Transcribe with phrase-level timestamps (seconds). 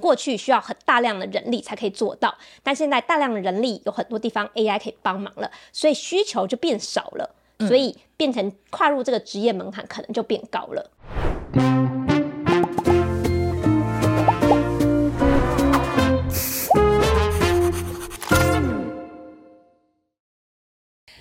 [0.00, 7.34] 过去需要很大量的人力才可以做到，但现在大量的人力有很多地方 AI 可以帮忙了，所以需求就变少了，
[7.68, 10.90] 所以变成跨入这个职业门槛可能就变高了。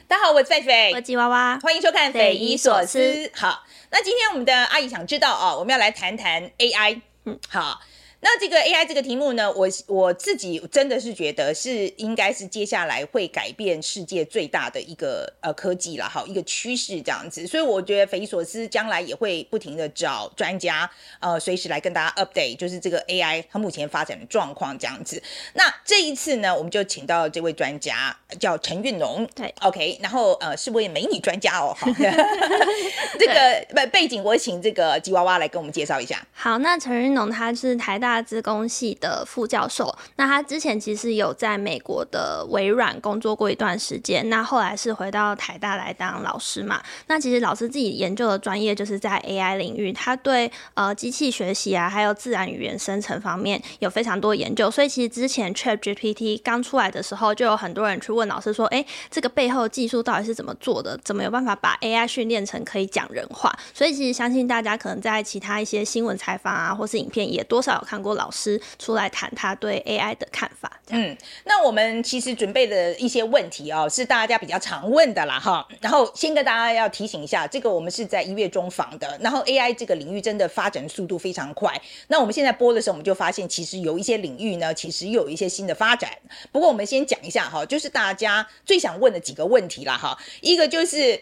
[0.08, 3.00] 大家好，我是狒狒，我是吉娃娃，欢迎收看《匪夷所思》。
[3.36, 7.02] 好，那今天我们的阿姨想知道啊，我们要来谈谈 AI。
[7.26, 7.82] 嗯，好。
[8.22, 20.90] 那这个 AI 这个题目呢，我我自己真的是觉得是应该是接下来会改变世界最大的一个呃科技了，好，一个趋势这样子，所以我觉得匪夷所思将来也会不停的找专家
[21.22, 25.24] 呃随时来跟大家 update，就是这个 AI 它目前发展的状况这样子。
[25.54, 31.88] 那这一次呢，我们就请到这位专家叫陈运龙，对，OK，然后呃是位美女专家哦，好，
[33.18, 36.22] 这个背背景我请这个吉娃娃来跟我们介绍一下。
[36.34, 38.09] 好，那陈运龙他是台大。
[38.10, 46.82] 大资工系的副教授，那他之前其实有在美国的微软工作过一段时间，那后来是回到台大来当老师嘛。
[47.06, 54.72] 那其实老师自己研究的专业就是在 AI 领域，他对呃机器学习啊，还有自然语言生成方面有非常多研究。
[54.72, 61.00] 所以其实之前 ChatGPT 刚出来的时候，就有很多人去问老师说：“哎、这个背后技术到底是怎么做的？
[61.04, 67.99] 怎么有办法把 AI 训练成可以讲人话？”所以其实相信大家可能在其他一些新闻采访啊，或是影片也多少有看。
[68.02, 70.80] 过老师出来谈他对 AI 的看法。
[70.90, 75.68] 嗯，那我们其实准备的一些问题哦，是大家比较常问的啦哈。
[75.82, 79.18] 然后先跟大家要提醒一下，这个我们是在一月中访的。
[79.22, 81.80] 然后 AI 这个领域真的发展速度非常快。
[82.08, 86.12] 那我们现在播的时候，我们就发现其实有一些领域呢，其实有一些新的发展。
[86.52, 90.18] 不过我们先讲一下哈，就是大家最想问的几个问题啦哈。
[90.42, 91.22] 一个就是。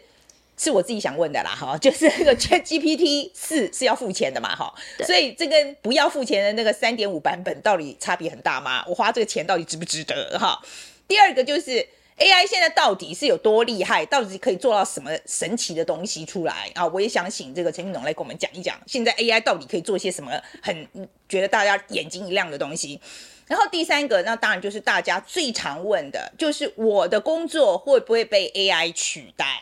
[0.58, 4.74] 是我自己想问的啦，哈， 就是那个 ChatGPT 四是要付钱的嘛，哈，
[5.06, 8.84] 所以这个不要付钱的那个三点五版本到底差别很大吗？
[8.88, 10.38] 我花这个钱到底值不值得？
[10.40, 10.60] 哈，
[11.08, 16.88] 第二个就是 AI 现在到底是有多厉害，到底可以做到什么神奇的东西出来啊？
[16.88, 20.32] 我也想请这个陈韵农来跟我们讲一讲，现在 AI 到底可以做些什么
[20.64, 20.88] 很
[21.30, 23.00] 觉得大家眼睛一亮的东西。
[23.46, 29.62] 然后第三个，那当然就是大家最常问的，就是我的工作会不会被 AI 取代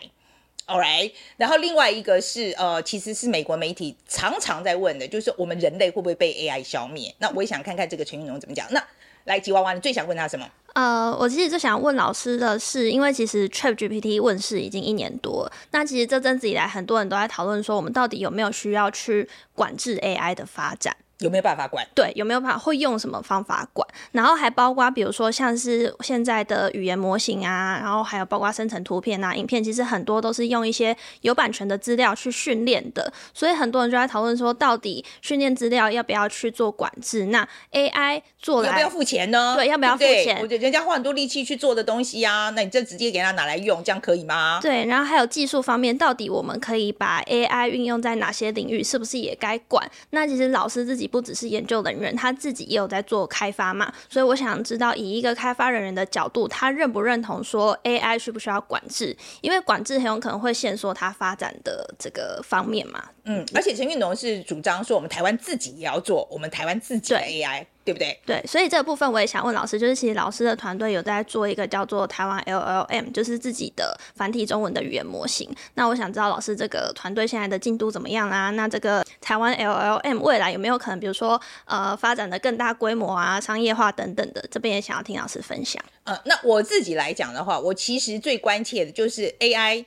[0.67, 7.13] Alright，然后另外一个是呃，其实是美国媒体常常在问的，就是我们人类会不会被 AI 消灭？
[7.19, 8.65] 那我也想看看这个陈云龙怎么讲。
[8.71, 8.83] 那
[9.25, 10.49] 来吉娃娃，你最想问他什么？
[10.73, 20.97] 呃，我其实最想问老师的是，因为其实 ChatGPT 问世已经一年多，那其实这阵子以来，很多人都在讨论说，我们到底有没有需要去管制 AI 的发展？
[21.19, 21.85] 有没有办法管？
[21.95, 23.87] 对，有没有办法会用什么方法管？
[24.11, 37.27] 然后还包括比如说像是现在的语言模型啊，然后还有包括生成图片啊、影片，其实很多都是用一些有版权的资料去训练的，所以很多人就在讨论说，到底训练资料要不要去做管制？
[37.27, 39.55] 那 AI 做了要不要付钱呢？
[39.55, 40.37] 对，要不要付钱？
[40.41, 44.59] 我觉得人家花很多力气去做的东西啊，那你就直接给他拿来用，这样可以吗？
[44.61, 48.83] 对，然后还有技术方面，到底我们可以把 AI 运用在哪些领域？
[48.83, 49.89] 是不是也该管？
[50.09, 51.04] 那其实老师自己。
[51.07, 59.15] 不只是研究人员，他自己也有在做开发嘛，所以我想知道，以一个开发人员的角度，他认不认同说 AI 需不需要管制？
[59.41, 63.03] 因为管制很有可能会限缩它发展的这个方面嘛。
[63.25, 67.65] 嗯，而且陈运农是主张说，我们台湾自己也要做我们台湾自己的 AI。
[67.85, 68.19] 对不对？
[68.25, 75.47] 对，所以这个部分我也想问老师，就是其实老师的团队有在做一个叫做台湾 LLM，就是自己的繁体中文的语言模型。
[75.75, 78.49] 那我想知道老师这个团队现在的进度怎么样啊？
[78.49, 84.43] 那这个台湾 LLM 未来有没有可能，比如说呃，发展的更大规模啊，商业化等等的？
[84.49, 85.79] 这边也想要听老师分享。
[86.05, 89.85] 呃，那我自己来讲的话，我其实最关切的就是 AI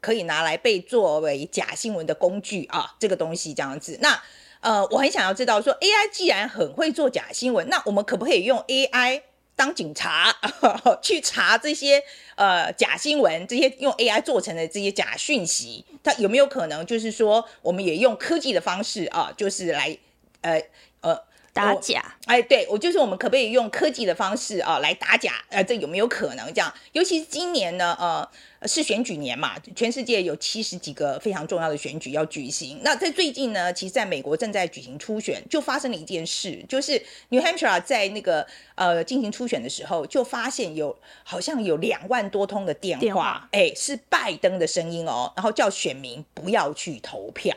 [0.00, 3.98] 可以拿来被作为假新闻的工具啊，这个东西这样子。
[4.00, 4.16] 那
[4.60, 9.22] 呃，我很想要知道说，AI 既然很会做假新闻，那我们可不可以用 AI
[9.56, 10.34] 当警察，
[11.02, 12.02] 去查这些
[12.34, 15.84] 呃假新闻，这些用 AI 做成的这些假讯息？
[16.02, 19.96] 它有没有可能就是说，我们也用科技的方式啊，就是来
[20.42, 20.62] 呃
[21.00, 21.18] 呃
[21.64, 22.16] 打假？
[22.26, 25.34] 哎，对，我就是我们可不可以用科技的方式啊来打假？
[25.48, 26.72] 呃，这有没有可能这样？
[26.92, 28.28] 尤其是今年呢，呃。
[28.66, 32.78] 是选举年嘛，全世界有七十几个非常重要的选举要举行。
[32.82, 47.56] 那在最近呢，其实在美国正在举行初选，就发生了一件事，就是 New Hampshire 在那个呃进行初选的时候，就发现有好像有两万多通的电话，哎，是拜登的声音哦，然后叫选民不要去投票。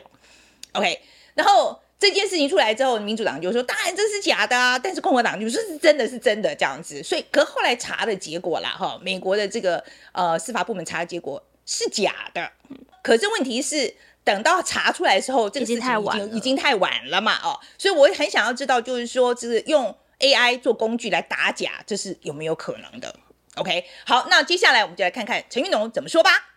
[0.72, 1.00] OK，
[1.34, 1.80] 然后。
[2.04, 7.02] 这件事情出来之后，民主党就说当然这是假的啊，但是共和党就说是真的是真的这样子。
[7.02, 12.50] 所以，可后来查的结果啦，哈，美国的这个呃司法部门查的结果是假的。
[13.02, 23.16] 可是问题是，等到查出来的时候，这个事情已经太晚已经太晚了嘛，哦，所以我很想要知道，就是说，就是用 AI 做工具来打假，这是有没有可能的
[23.54, 26.50] ？OK，好，那接下来我们就来看看陈昱农怎么说吧。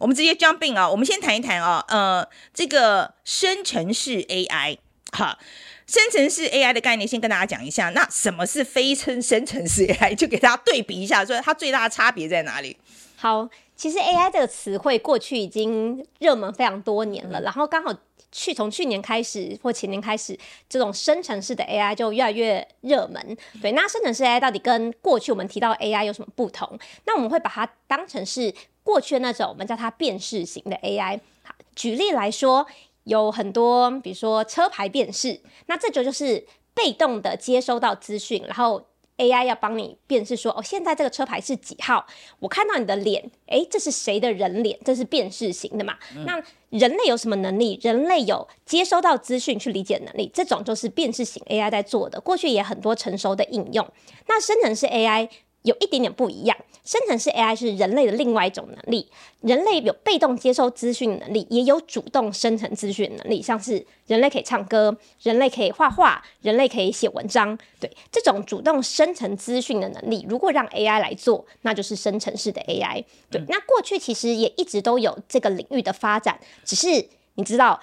[0.00, 4.78] 我们直接 jump in 啊，我们先谈一谈啊，呃，这个生成式 AI，
[5.12, 5.38] 哈，
[5.86, 7.90] 生成式 AI 的概念，先跟大家讲一下。
[7.90, 10.14] 那什么是非生生成式 AI？
[10.14, 12.78] 就给大家对比一下，说它最大的差别在哪里？
[13.16, 13.48] 好。
[13.76, 17.90] 其实 AI 这个词汇过去已经热门非常多年了，然后刚好
[18.30, 20.38] 去从去年开始或前年开始，
[20.68, 23.38] 这种生成式的 AI 就越来越热门。
[23.62, 26.78] 对，那生成式 AI 到底跟过去我们提到 AI 有什么不同？
[27.06, 31.20] 那我们会把它当成是过去的那种我们叫它辨识型的 AI。
[31.42, 32.66] 好，举例来说，
[33.04, 38.86] 有很多，比如说车牌辨识，那这就就是被动的接收到资讯，然后。
[39.20, 42.06] AI 要帮你辨识说，哦，现在这个车牌是几号？
[42.38, 44.78] 我看到你的脸，诶，这是谁的人脸？
[44.82, 45.94] 这是辨识型的嘛？
[46.16, 47.78] 嗯、那人类有什么能力？
[47.82, 52.18] 人类有接收到资讯去理解能力，这种就是辨识型 AI 在做的。
[52.18, 53.86] 过去也很多成熟的应用。
[54.26, 55.28] 那生成式 AI。
[55.62, 59.10] 有一点点不一样，生成式 AI 是人类的另外一种能力。
[59.42, 63.42] 人类有被动接收资讯能力，也有主动生成资讯能力。
[63.42, 67.58] 像是人类可以唱歌，人类可以画画，人类可以写文章。
[67.78, 73.04] 对，这种主动生成资讯的能力，如果让 AI 来做，那就是生成式的 AI。
[73.30, 77.80] 对，那过去其实也一直都有这个领域的发展，只是你知道，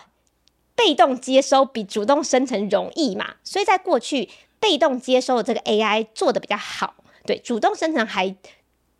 [0.75, 3.35] 被动接收比主动生成容易嘛？
[3.43, 6.95] 所以在过去，被动接收的这个 AI 做的比较好。
[7.27, 8.25] 对，主动生成还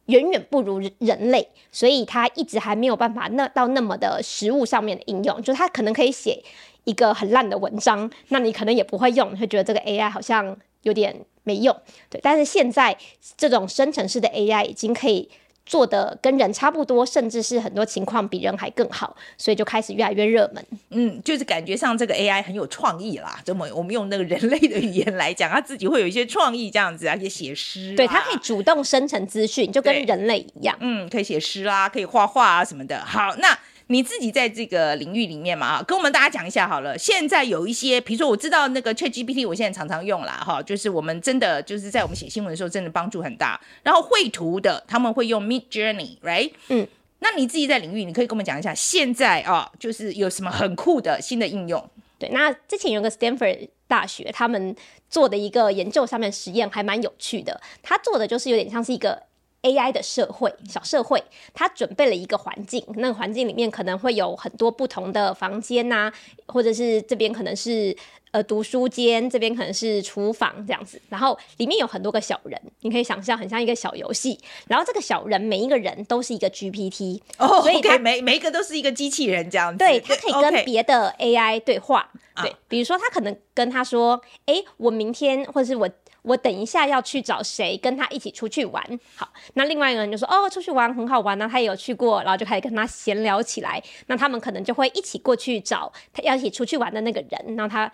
[0.05, 5.41] 远远不如人类，所以它一直还没有办法那到那么的实物上面的应用。
[5.41, 6.43] 就它可能可以写
[6.83, 11.75] 一个很烂的文章，那你可能也不会用，会觉得这个 AI 好像有点没用。
[12.09, 12.95] 对，但是现在
[13.35, 15.29] 这种生成式的 AI 已经可以。
[15.67, 20.65] 做的跟人差不多，甚至是很多情况比人还更好，所以就开始越来越热门。
[20.89, 23.39] 嗯，就是感觉上这个 AI 很有创意啦。
[23.43, 27.93] 这么我们用那个人类的语言来讲，他自己会有一些创意这样子，而且写诗。
[27.95, 30.75] 对，他可以主动生成资讯，就跟人类一样。
[30.79, 33.03] 嗯，可以写诗啦，可以画画啊什么的。
[33.05, 33.57] 好，那。
[33.89, 36.97] 你自己在这个领域里面嘛，啊，跟我们大家讲一下好了。
[36.97, 43.59] 现在有一些，比如说我知道那个 ChatGPT，我现在常常用啦，哈，就是我们真的就是在我们写新闻的时候，真的帮助很大。
[43.83, 46.51] 然后绘图的他们会用 Midjourney，right？
[46.67, 46.85] 嗯，
[47.19, 51.89] 那你自己在领域，你可以跟我们讲一下，现在啊，就是有什么很酷的新的应用？
[52.19, 54.75] 对，那之前有个 Stanford 大学他们
[55.09, 59.26] 做的一个研究上面实验还蛮有趣的，他做的就是有点像是一个。
[59.67, 61.21] AI 的社会小社会，
[61.53, 66.13] 他准备了一个环境，那个环境里面可能会有很多不同的房间呐、啊，
[66.45, 67.95] 或者是这边可能是
[68.31, 82.09] 呃读书间，这边可能是厨房这样子，然后里面有很多个小人，你可以想象很像一个小游戏，然后这个小人每一个人都是一个 GPT，哦，所以他、okay, 每每一个都是一个机器人这样子，对，他可以跟别的 AI 对话，
[82.41, 85.89] 对，比如说他可能跟他说，哎、欸，我明天或者是我。
[86.27, 88.83] 我等一下要去找谁跟他一起出去玩，
[89.15, 93.81] 好，那另外一个人就说哦，出去玩很好玩啊，他也有去过，然后就开始跟他闲聊起来。
[94.07, 97.89] 那他们可能就会一起过去找他要一起出去玩的那个人，那他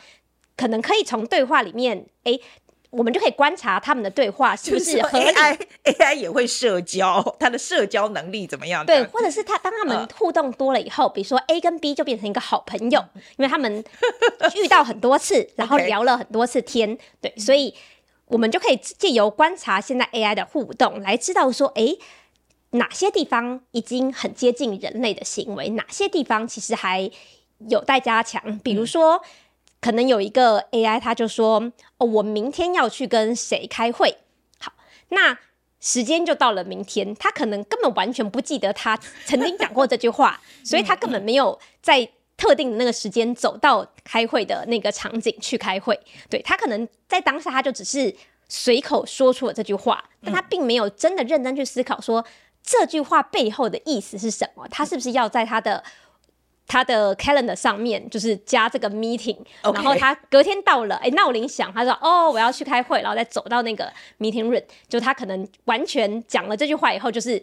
[0.58, 2.38] 可能可以从对话里面，哎，
[2.90, 5.26] 我们就可以观察他们的对话是不是合理。
[5.26, 8.84] AI，AI 也会社交，他的社交能力怎么样？
[8.84, 13.04] 对，或者是他当他们互动多了以后，比如说 A 跟 B 就变成一个好朋友，
[13.38, 13.84] 因为他们
[14.56, 17.74] 遇到很多次，然后聊了很多次天，对，所以。
[18.28, 22.00] 我们就可以借由观察现在 AI 的互动，来知道说，诶，
[22.72, 27.12] 哪些地方已经很接近人类的行为，哪些地方其实还
[27.70, 28.58] 有待加强。
[28.60, 29.22] 比如说，
[29.82, 34.18] 可能有一个 AI，他就说，哦，我明天要去跟谁开会。
[34.58, 34.74] 好，
[35.10, 35.38] 那
[35.80, 42.10] 时间就到了明天，他可能根本完全不记得他曾经讲过这句话， 所以他根本没有在。
[42.44, 45.98] 特定的那个时间走到开会的那个场景去开会，
[46.30, 48.14] 对，他可能在当下他就只是
[48.50, 52.26] 随口说出了这句话，但他并没有真的认真去思考说
[52.62, 55.82] 这句话背后的意思是什么，他是不是要在他的
[56.68, 67.42] 他的 calendar 上面就是加这个 meeting，然后他隔天到了，哎，闹铃响，他说哦我要去开会，然后再走到那个 meeting room，就他可能完全讲了这句话以后就是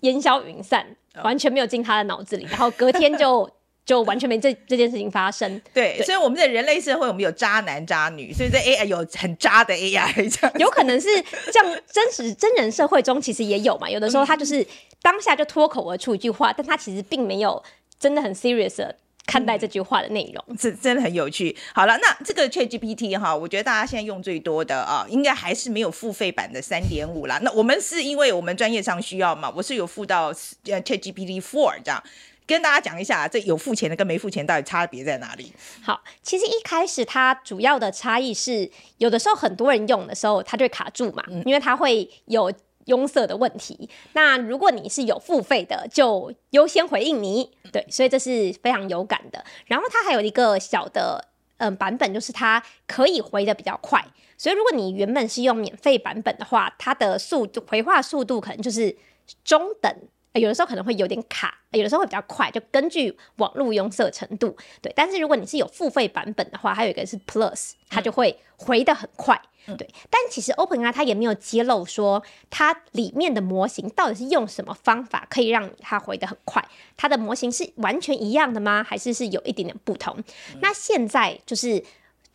[0.00, 0.86] 烟消云散，
[1.22, 3.50] 完全没有进他的脑子里，然后隔天就。
[3.86, 5.48] 就完全没这这件事情发生。
[5.72, 10.58] 对，对，所以我们的人类社会，我们有渣男渣女，所以在 AI 有很渣的 AI 这样。
[10.58, 11.08] 有可能是
[11.52, 13.88] 这样，真实真人社会中其实也有嘛。
[13.88, 14.66] 有的时候他就是
[15.00, 17.62] 当下就脱口而出一句话，但他其实并没有
[18.00, 20.58] 真的很 serious 的看待这句话的内容。
[20.58, 21.56] 是真的很有趣。
[21.72, 27.38] 好了，那这个 ChatGPT 哈，我觉得大家现在用最多的啊，应该还是没有付费版的三点五啦。
[27.42, 30.26] 那我们是因为我们专业上需要嘛，我是有付到
[30.64, 32.02] 呃 ChatGPT Four 这样。
[32.46, 35.52] 跟大家讲一下，这有付钱的跟没付钱到底差别在哪里？
[35.82, 42.52] 好，其实一开始它主要的差异是，有的时候很多人用的时候，它就会卡住嘛，嗯、因为它会有
[42.84, 43.90] 拥塞的问题。
[44.12, 47.50] 那如果你是有付费的，就优先回应你。
[47.72, 49.44] 对，所以这是非常有感的。
[49.66, 54.04] 然后它还有一个小的嗯版本，就是它可以回的比较快。
[54.38, 58.96] 所以如果你原本是用免费版本的话，它的速度回话速度可能就是
[59.42, 59.92] 中等。
[60.38, 64.56] 有的时候可能会有点卡，有的时候会比较快，就根据网络拥塞程度。
[64.82, 69.40] 对，但是如果你是有付费版本的话，还有一个是 Plus，它就会回的很快。
[69.68, 76.64] 嗯、对，但其实 OpenAI 它也没有揭露说它里面的模型到底是用什么方法可以让它回的很快。
[76.96, 78.84] 它的模型是完全一样的吗？
[78.84, 80.14] 还是是有一点点不同？
[80.18, 81.82] 嗯、那现在就是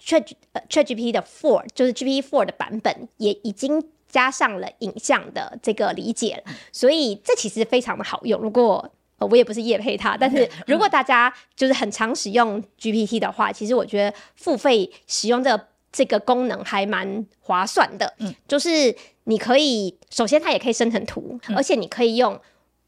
[0.03, 3.81] Chat 呃 ChatGPT 的 Four，就是 GPT Four 的版本也已经。
[4.11, 8.39] 加上了影像的这个理解，所以这其实非常的好用。
[8.41, 8.87] 如果
[9.17, 18.13] 呃我也不是业配它，但是如果大家就是很常使用 GPT 的话，其实我觉得付费使用这个这个功能还蛮划算的。
[18.19, 22.39] 嗯，就是你可以首先它也可以生成图，而且你可以用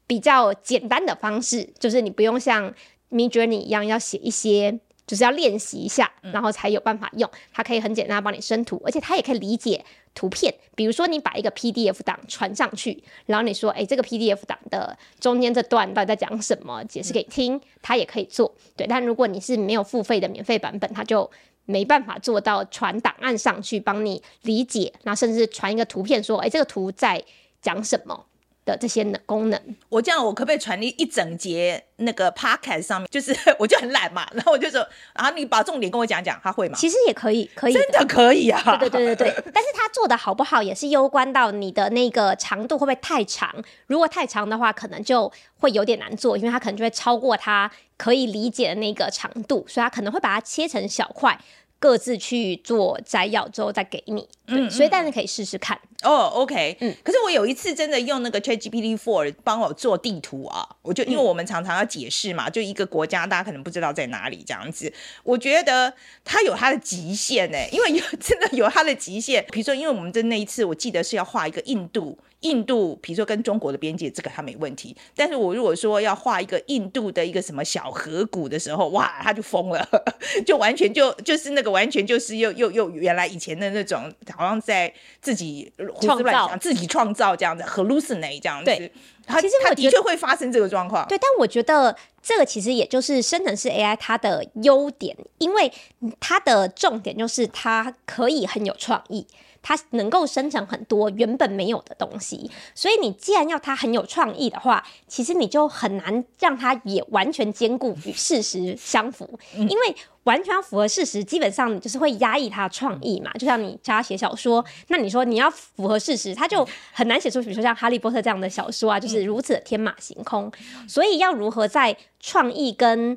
[0.06, 2.72] 比较简单的方式，就是你不用像
[3.10, 4.78] Midjourney 一样要写一些。
[5.06, 7.30] 就是要练习一下，然后才有办法用。
[7.52, 10.54] 它可以很简单帮你生图，而且它也可以理解图片。
[10.76, 18.54] 比如说，你把一个 PDF 档传上去，然后你说：“哎，这个 PDF 档的中间这段到底在讲什么？”解释给听，他也可以做。
[18.76, 21.30] 对，但如果你是没有付费的免费版本，他就
[21.66, 27.22] 没办法做到传档案上去帮你理解，那甚至传一个图片说：“哎，这个图在
[27.62, 28.26] 讲什么？”
[28.64, 33.08] 的这些功能，我这样我可不可以传递一整节那个 podcast 上面？
[33.12, 36.76] 就是我就很懒嘛，然后我就说，然后你把重点跟我讲讲，他会吗？
[36.76, 38.60] 其实也可以，可以，真的可以啊！
[38.78, 43.54] 对对对对对， 但是他做的好不好也是攸关到你的那个长度会不会太长？
[43.86, 51.38] 如果太长的话，可能就会有点难做，因为他可能就会超过他可以理解的那个长度，所以他可能会把它切成小块。
[51.84, 56.30] 各自去做摘要之后再给你，嗯，所以大家可以试试看哦。
[56.32, 64.90] OK，嗯，可是我有一次真的用那个 ChatGPT Four 帮我做地图啊，我就因为我们常常要解释嘛，就一个国家大家可能不知道在哪里这样子，
[65.24, 65.92] 我觉得
[66.24, 69.44] 它有它的极限呢，因为有真的有它的极限。
[69.52, 72.18] 比如说，因为我们的那一次我记得是要画一个印度。
[72.44, 74.96] 印度，比如说跟中国的边界，这个它没问题。
[75.16, 79.86] 但是我如果说要画一个印度的一个什么小河谷的时候，哇，他就疯了，
[80.46, 88.66] 就完全就就是那个完全就是又又又原来以前的那种，好像在自己胡思乱想、自己创造这样子，hallucinate 这样子。
[88.66, 88.92] 对，
[89.26, 91.06] 他其实他的确会发生这个状况。
[91.08, 95.72] 对，但我觉得这个其实也就是生成式 AI 它的优点，因为
[96.20, 99.26] 它的重点就是它可以很有创意。
[99.66, 113.32] 它能够生成很多原本没有的东西，所以你既然要它很有创意的话，其实你就很难让它也完全兼顾与事实相符，因为完全符合事实，基本上你就是会压抑它的创意嘛。
[113.38, 120.52] 就像你叫他写小说，那你说你要符合事实，他就很难写出，比如说像《哈利波特》这样的小说啊，就是如此的天马行空。
[120.86, 123.16] 所以要如何在创意跟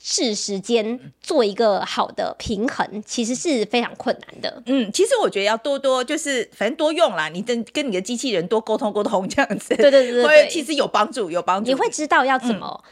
[0.00, 4.62] 是时间做一个好的平衡，其实是非常困难的。
[4.66, 9.76] 嗯，其实我觉得要多多就是反正多用啦，你跟跟你的机器人多沟通沟通这样子。
[9.76, 11.68] 对对对对，其实有帮助，有帮助。
[11.68, 12.84] 你会知道要怎么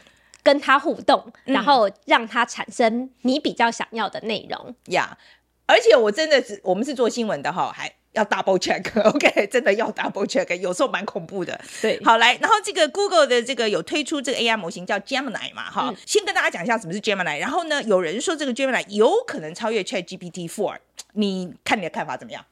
[0.43, 5.17] 跟他互动，嗯、然后让他产生你比较想要的内容呀。
[5.17, 7.93] Yeah, 而且我真的是，我们是做新闻的哈，还。
[8.13, 11.59] 要 double check，OK， 真的要 double check，有时候蛮恐怖的。
[11.81, 17.39] 对，好来，然后这个 Google 的这个有推出这个 AI 模型叫 Gemini 嘛，哈、嗯，先跟大家讲一下什么是 Gemini。
[17.39, 20.77] 然后呢，有人说这个 Gemini 有可能超越 ChatGPT for，
[21.13, 22.43] 你看你的看法怎么样？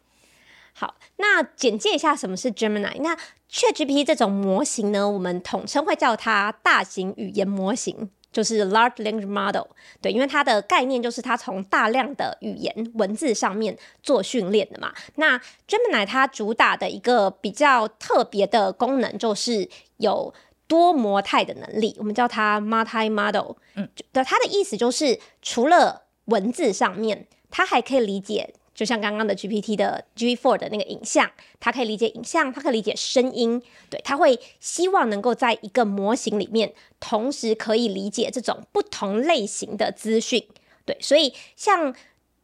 [0.73, 3.01] 好，那简介一下什么是 Gemini。
[3.01, 3.17] 那
[3.49, 8.09] ChatGPT 这种模型呢，我们统称会叫它大型语言模型。
[8.35, 9.65] 就是 large language model，
[10.01, 14.93] 对，因为它的概念就是它从大量的语言文字上面做训练的嘛。
[15.15, 20.33] 那 Gemini 它主打的一个比较特别的功能，就是有
[20.67, 23.55] 多模态的能力，我们叫它 multi model。
[23.75, 28.53] 嗯，对，它的意思就是除了文字上面，它还可以理解。
[28.75, 40.45] 就像刚刚的 GPT 的 G4 的那个影像，它可以理解影像，它可以理解声音，对，它会希望能够在一个模型里面，同时可以理解这种不同类型的资讯，
[40.85, 41.95] 对，所以像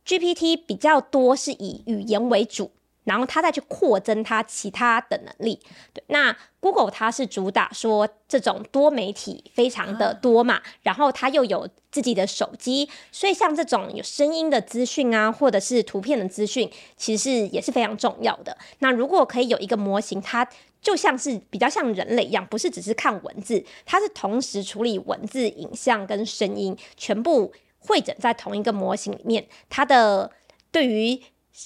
[0.06, 2.72] GPT 比较多是以语言为主，
[3.12, 5.60] 然后它再去扩增它其他的能力。
[5.94, 18.58] 对，那 Google 它是主打说这种多媒体非常的多嘛，然后它又有自己的手机，所以像这种有声音的资讯啊，或者是图片的资讯，其实是也是非常重要的。
[18.80, 20.48] 那如果可以有一个模型，它
[20.82, 30.32] 就像是比较像人类一样，不是只是看文字，它是同时处理文字、影像跟声音，全部汇整在同一个模型里面，它的
[30.72, 31.22] 对于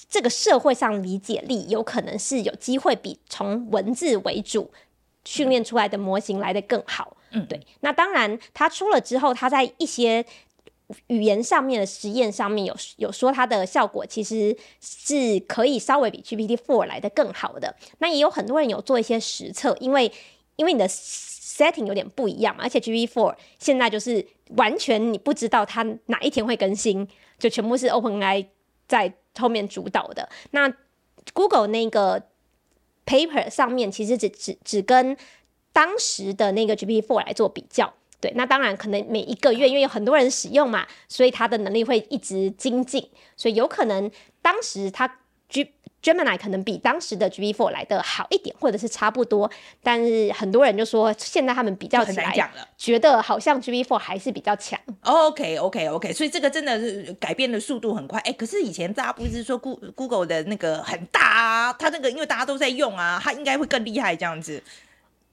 [0.08, 4.70] 这个社会上理解力有可能是有机会比从文字为主
[5.24, 7.16] 训练出来的模型来的更好。
[7.30, 7.60] 嗯，对。
[7.80, 10.24] 那当然，它出了之后，它在一些
[11.06, 17.74] 语言上面的实验上面有有说它的效果其实是可以稍微比 GPT Four 来的更好的。
[17.98, 20.10] 那也有很多人有做一些实测，因为
[20.56, 24.24] 因为你的 setting 有点不一样嘛，而且 GPT Four 现在就是
[24.56, 27.06] 完全你不知道它哪一天会更新，
[27.38, 28.46] 就全部是 OpenAI
[28.88, 29.14] 在。
[29.38, 30.72] 后面主导的那
[31.32, 32.22] Google 那个
[33.04, 35.16] paper 上面，其实只只只跟
[35.72, 37.92] 当时的那个 GPT-4 来做比较。
[38.18, 45.18] 对，那当然可能每一个月，因为有很多人使用嘛，所以它的能力会一直精进，所以有可能当时它
[45.50, 45.70] G
[46.02, 49.50] Gemini 可能比当时的 GPT-4 来的好一点，或者是差不多，
[49.82, 54.78] 但是很多人就说现在他们比较起来，觉得好像 GPT-4 还是比较强。
[55.02, 58.20] OK OK OK，所以这个真的是改变的速度很快。
[58.20, 64.62] 哎，可是以前大家不是说 Google 的那个很大啊，它那个因为大家都在用啊，它应该会更厉害这样子。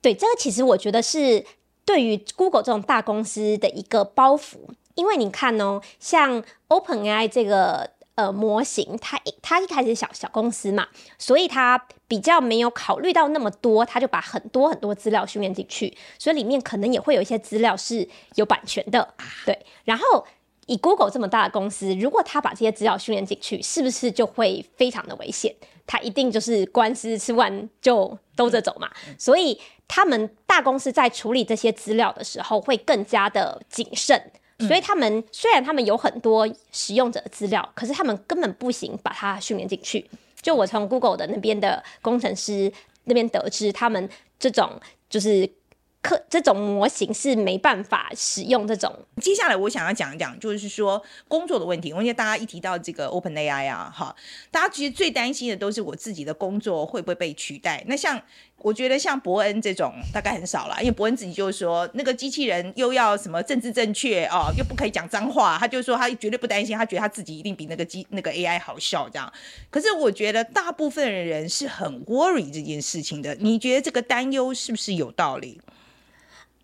[0.02, 1.44] 对，这个其实我觉得是
[1.84, 4.56] 对于 Google 这种大公司的一个包袱，
[4.96, 7.93] 因为你看哦，像 OpenAI 这个。
[8.16, 10.86] 呃，模型它一它一开始小小公司嘛，
[11.18, 19.58] 所以它比较没有考虑到那么多，它就把很多很多资料训练进去，所以里面可能也会有一些资料是有版权的，对。
[19.84, 20.24] 然后
[20.66, 25.52] 以 Google 这么大的公司，如果它把这些资料训练进去，是不是就会非常的危险？
[25.86, 28.88] 它一定就是官司吃完就兜着走嘛。
[29.18, 34.30] 所以他们大公司在处理这些资料的时候，会更加的谨慎。
[34.60, 40.08] 所以他们虽然他们有很多使用者的资料，可是他们根本不行把它训练进去。
[40.40, 42.72] 就我从 Google 的那边的工程师
[43.04, 44.08] 那边得知，他们
[44.38, 45.50] 这种就是。
[46.04, 48.94] 可这种模型是没办法使用这种。
[49.22, 51.88] 接下来我想要讲一讲，就是说工作的问题。
[51.88, 54.14] 因为大家一提到这个 OpenAI 啊，哈，
[54.50, 57.82] 大家其实最担心的都是我自己的工作会不会被取代。
[57.86, 58.20] 那像
[58.58, 69.32] 我觉得像伯恩这种大概很少了，因为伯恩自己就是说，那个机器人又要什么政治正确哦， 又不可以讲脏话，他就说他绝对不担心，他觉得他自己一定比那个机那个 AI 好笑这样。
[69.70, 73.34] 可是我觉得大部分的人是很 worry 这件事情的。
[73.36, 75.60] 你觉得这个担忧是不是有道理？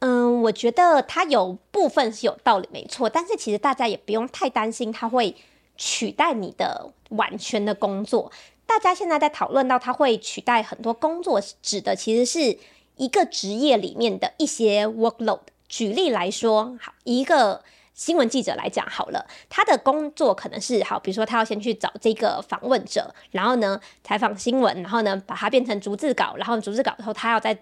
[0.00, 3.08] 嗯，我觉得它有部分是有道理，没错。
[3.08, 5.36] 但是其实大家也不用太担心它会
[5.76, 8.32] 取代你的完全的工作。
[8.64, 12.58] 大家现在在讨论到它会取代很多工作，指的其实是
[12.96, 15.40] 一个职业里面的一些 workload。
[15.68, 27.58] 举例来说，好，一个新闻记者来讲好了，他的工作可能是好，比如说他要先去找这个访问者，然后呢采访新闻，然后呢把它变成逐字稿，然后逐字稿之后他要再。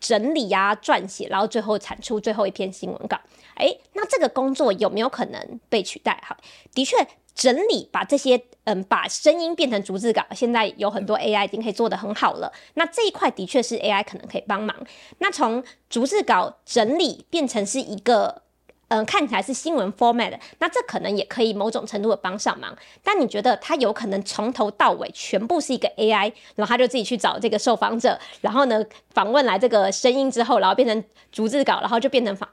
[0.00, 3.18] 整理呀、啊，撰写，然后最后产出最后一篇新闻稿。
[3.56, 6.22] 诶，那这个工作有没有可能被取代？
[6.26, 6.36] 哈，
[6.74, 6.96] 的确，
[7.34, 12.52] 整理把这些嗯，把声音变成逐字稿，现在有很多 AI 已经可以做得很好了。
[12.74, 14.76] 那这一块的确是 AI 可能可以帮忙。
[15.18, 18.42] 那从逐字稿整理变成是一个。
[18.88, 22.72] 嗯，看起来是新闻 format，那这可能也可以某种程度的帮上忙。
[23.02, 32.48] 但你觉得它有可能从头到尾全部是一个 AI，然后他就自己去找这个受访者，然后呢访问来这个声音之后，然后变成逐字稿，然后就变成访，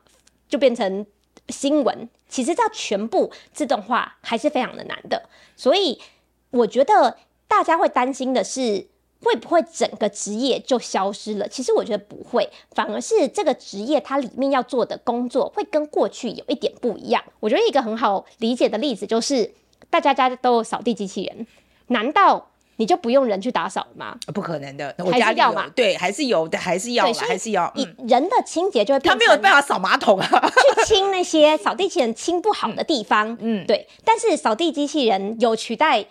[0.50, 1.06] 就变成
[1.50, 2.10] 新闻。
[2.28, 6.02] 其实这全部自动化还是非常的难的，所以
[6.50, 7.18] 我觉得
[7.48, 8.88] 大家会担心的是。
[9.24, 11.48] 会不会整个职业就消失了？
[11.48, 17.24] 其实我觉得不会，反而是这个职业它里面要做的工作会跟过去有一点不一样。
[17.40, 19.54] 我觉得一个很好理解的例子就是，
[19.90, 21.48] 大家家都有扫地机器人，
[21.88, 24.18] 难道你就不用人去打扫了吗？
[24.34, 25.70] 不可能的，我家里有，还是要嘛？
[25.76, 27.72] 对，还是有的，还是要，还是要。
[27.76, 33.38] 以人的清洁就会他没有办法扫马桶啊，去清那些扫地机器人清不好的 地方。
[33.40, 33.88] 嗯，对。
[34.04, 36.06] 但是扫地机器人有取代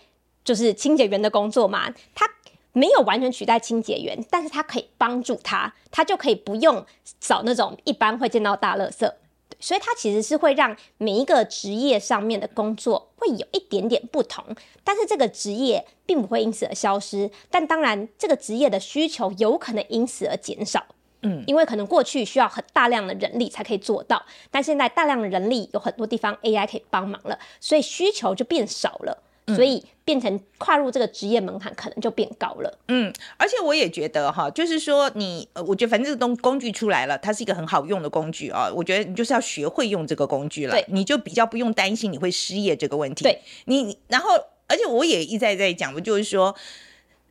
[0.45, 1.93] 就是清洁员的工作吗？
[2.15, 2.27] 他。
[2.73, 6.85] 没有完全取代清洁员，但是它可以帮助他，他就可以不用
[7.21, 9.01] 找那种一般会见到大垃圾。
[9.49, 14.45] 对，所以它其实是会让每一个职业上面的工作会有一点点不同，
[14.83, 17.31] 但是这个职业并不会因此而消失。
[17.51, 20.85] 但当然，这个职业的需求有可能因此而减少。
[21.25, 29.23] 嗯，因为可能过去需要很大量的人力才可以做到，但现在大量的人力有很多地方 AI 可以帮忙了，所以需求就变少了。
[29.55, 32.79] 所以变成跨入这个职业门槛可能就变高了。
[32.89, 38.71] 嗯，而且我也觉得哈，就是说你，呃，我觉得反正这个东工具出来了，它是一个很好用的工具啊。
[38.75, 43.25] 我觉得你就是要学会用这个工具了，对，你就比较不用担心你会失业这个问题。
[43.25, 44.31] 对，你然后，
[44.67, 46.55] 而且我也一再在讲，我就是说。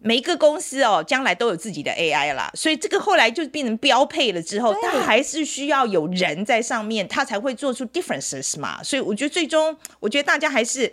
[0.04, 4.42] 每一个公司哦，将来都有自己的 AI 啦，所以这个后来就变成标配了。
[4.42, 8.82] 之后，它还是需要有人在上面，它才会做出 differences 嘛。
[8.82, 10.92] 所以我觉得最终，我觉得大家还是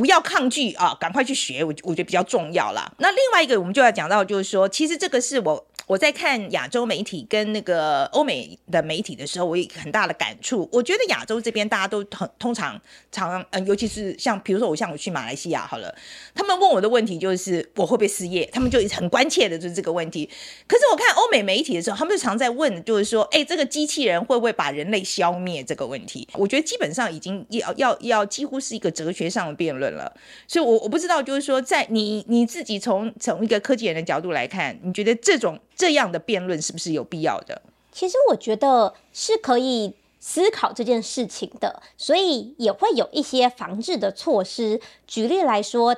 [0.00, 2.90] 不要抗拒啊，赶快去学，我我觉得比较重要啦。
[2.96, 5.66] 那另外一个，我们就要讲到，就是说，其实这个是我。
[5.90, 10.68] 我在看亚洲媒体跟那个欧美的媒体的时候，我有很大的感触。
[10.70, 15.92] 我觉得亚洲这边大家都很通常常嗯，尤其是像比如说我像我去马来西亚好了，
[16.32, 20.30] 他们问我的问题就是我会不会失业，他们就很关切的就是这个问题。
[20.68, 26.28] 可是我看欧美媒体的时候，他们就常在问，就是说，哎，这个机器人会不会把人类消灭这个问题？
[26.34, 30.12] 我觉得基本上已经要要要几乎是一个哲学上的辩论了。
[30.46, 35.58] 所以，我我不知道，就是说，在你你自己从从一个科技人的角度来看，你觉得这种。
[35.80, 37.62] 这样的辩论是不是有必要的？
[37.90, 44.78] 其实我觉得是可以思考这件事情的，所以也会有一些防治的措施。
[45.06, 45.96] 举例来说，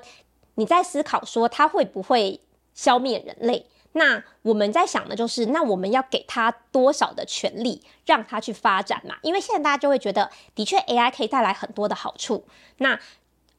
[0.54, 2.38] 你在思考说它会不会
[2.72, 3.66] 消灭人类？
[3.94, 9.16] 那我们在想的就是，那我们要给他多少的权利，让他去发展嘛？
[9.22, 12.44] 因为现在大家就会觉得，的确 AI 可以带来很多的好处，
[12.78, 13.00] 那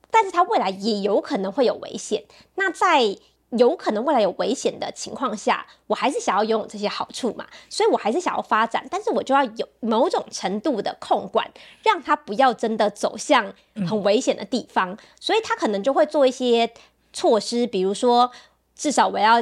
[0.10, 2.24] 但是它未来也有可能会有危险。
[2.56, 3.18] 那在
[3.58, 11.50] 有可能未来有危险的情况下，我还是想要拥有这些好处嘛，所以我还是想要发展，但是我就要有某种程度的控管，
[11.84, 13.54] 让他不要真的走向
[13.88, 16.74] 很危险的地方，所以他可能就会做一些
[17.12, 18.32] 措施，比如说
[18.76, 19.42] 至少我要，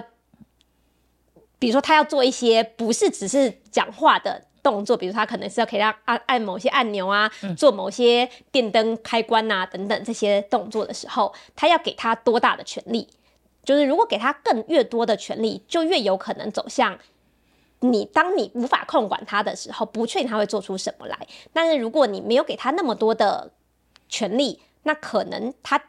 [1.57, 13.07] 比如说他要做一些不是只是讲话的动作，比如他可能是要可以让按按某些按钮啊，做某些电灯开关啊等等这些动作的时候，他要给他多大的权利？
[13.63, 16.97] 就是如果给他更越多的权利，就越有可能走向
[17.79, 18.05] 你。
[18.05, 21.27] 当你无法控管他的时候，不确定他会做出什么来。
[21.53, 23.51] 但是如果你没有给他那么多的
[24.09, 25.81] 权利，那可能他。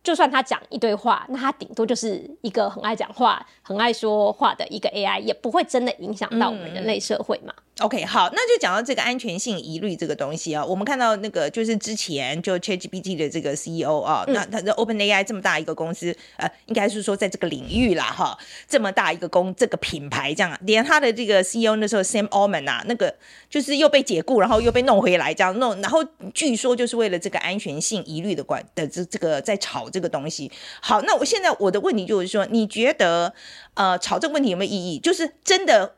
[0.00, 7.52] 就算他讲一堆话，那他顶多就是一个很爱讲话、很爱说话的一个 AI，也不会真的影响到我们人类社会嘛。
[7.58, 7.64] 嗯。
[7.80, 10.64] OK，好，那就讲到这个安全性疑虑这个东西啊。
[10.64, 18.38] 我们看到那个就是之前就 ChatGPT 的这个 CEO 啊，嗯、那他的 OpenAI 这么大一个公司，呃，应该是说在这个领域啦哈，
[18.68, 23.14] 这么大一个公这个品牌这样，连他的这个 CEO 那时候 Sam Altman 啊，那个
[23.48, 29.88] 就是又被解雇，然后又被弄回来这样弄，然后据说就是为了这个安全性疑虑的关的这这个在炒。
[29.90, 33.32] 这个东西好，那我现在我的问题就是说，你觉得
[33.72, 34.98] 呃，炒这个问题有没有意义？
[34.98, 35.94] 就是真的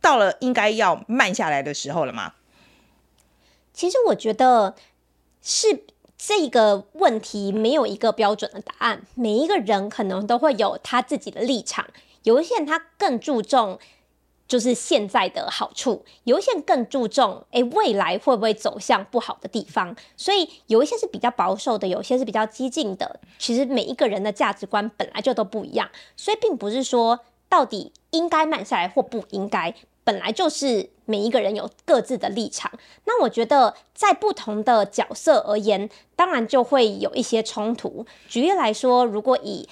[0.00, 2.34] 到了应该要慢下来的时候了吗？
[3.72, 4.74] 其实我觉得
[5.42, 5.84] 是
[6.16, 11.86] 这个问题没有一个标准的答案，每一个人可能都会有他自己的立场，
[12.22, 13.78] 有一些人他更注重。
[14.48, 19.94] 就是现在的好处，有一些人更注重，哎，未来会不会走向不好的地方？
[20.16, 23.20] 所以有一些是比较保守的，有些是比较激进的。
[23.38, 29.72] 其实每一个人的价值观本来就都不一样，所以并不是说到底应该慢下来或不应该，
[30.10, 32.68] 本来就是每一个人有各自的立场。
[33.04, 38.04] 那我觉得在不同的角色而言，当然就会有一些冲突。
[38.28, 39.68] 举例来说，如果以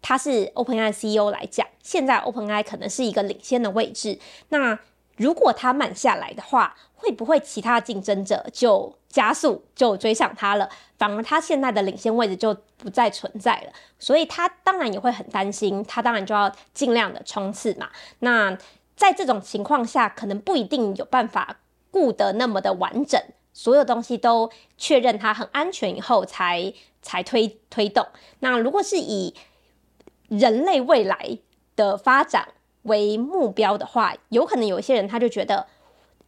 [0.00, 4.18] 他是 OpenAI CEO 来讲，现在 OpenAI 可能是一个领先的位置。
[4.48, 4.78] 那
[5.18, 10.70] 如果他慢下来的话，会不会其他竞争者就加速就追上他了？
[10.96, 13.72] 反而他现在的领先位置就不再存在了。
[13.98, 17.90] 所以他当然也会很担心，他当然就要尽量的冲刺嘛。
[18.20, 18.56] 那
[18.96, 23.20] 在这种情况下，可能不一定有办法顾得那么的完整，
[23.52, 28.06] 所有东西都确认它很安全以后才才推推动。
[28.40, 29.34] 那如果是以
[30.28, 31.38] 人类未来
[31.76, 32.48] 的发展
[32.82, 35.66] 为目标的话，有可能有一些人他就觉得，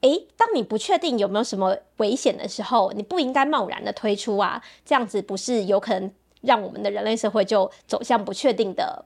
[0.01, 9.05] 诶，当你不确定有没有什么危险的时候，你不应该贸然的推出啊，这样子不是有可能让我们的人类社会就走向不确定的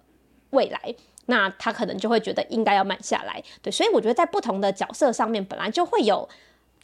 [0.51, 0.95] 未来？
[1.31, 3.43] 那他可能就会觉得应该要慢下来。
[3.63, 6.29] 对，所以我觉得在不同的角色上面本来就会有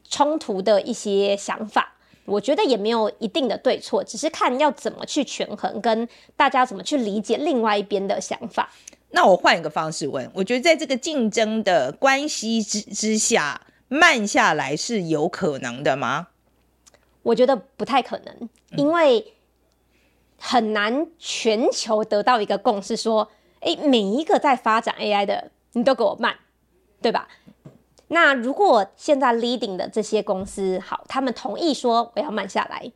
[0.08, 1.94] 冲突的一些想法。
[2.26, 8.70] 我觉得也没有一定的对错，只是看要怎么去权衡，跟大家怎么去理解另外一边的想法。
[9.10, 16.28] 那我换一个方式问，我觉得在这个竞争的关系之之下，慢下来是有可能的吗？
[17.22, 19.34] 我觉得不太可能，因为
[20.38, 23.30] 很难全球得到一个共识，说，
[23.64, 26.36] 哎，每一个在发展 AI 的，你都给我慢，
[27.00, 27.26] 对吧？
[28.08, 32.92] 那如果现在 leading 的这些公司好，他们同意说我要慢下来，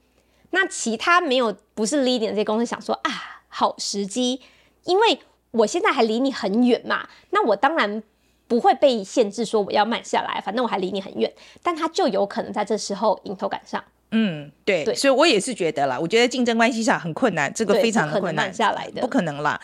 [0.50, 3.10] 那其他没有不是 leading 的这些公司想说啊，
[3.48, 4.42] 好时机，
[4.84, 5.18] 因为
[5.52, 8.02] 我现在还离你很远嘛，那我当然
[8.46, 13.82] 不会被限制说我要慢下来，反正我还离你很远，但他就有可能在这时候迎头赶上。
[14.10, 19.60] 嗯，对，对，所以我也是觉得啦，我觉得竞争关系上很困难，这个非常的困难，下来的不可能啦。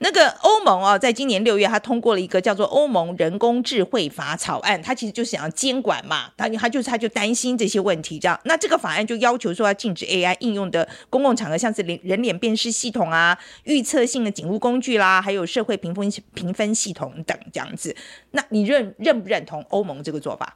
[0.00, 8.38] 那个欧盟啊，在今年六月，他通过了一个叫做《欧盟人工智慧法》草案，他其实就是想要监管嘛，他他就是他就担心这些问题，这样。
[8.44, 17.96] 那这个法案就要求说要禁止 AI 应用的公共场合，像是人人脸辨识系统啊、预测性的警务工具啦，还有社会评分评分系统等这样子。
[18.32, 20.54] 那你认认不认同欧盟这个做法？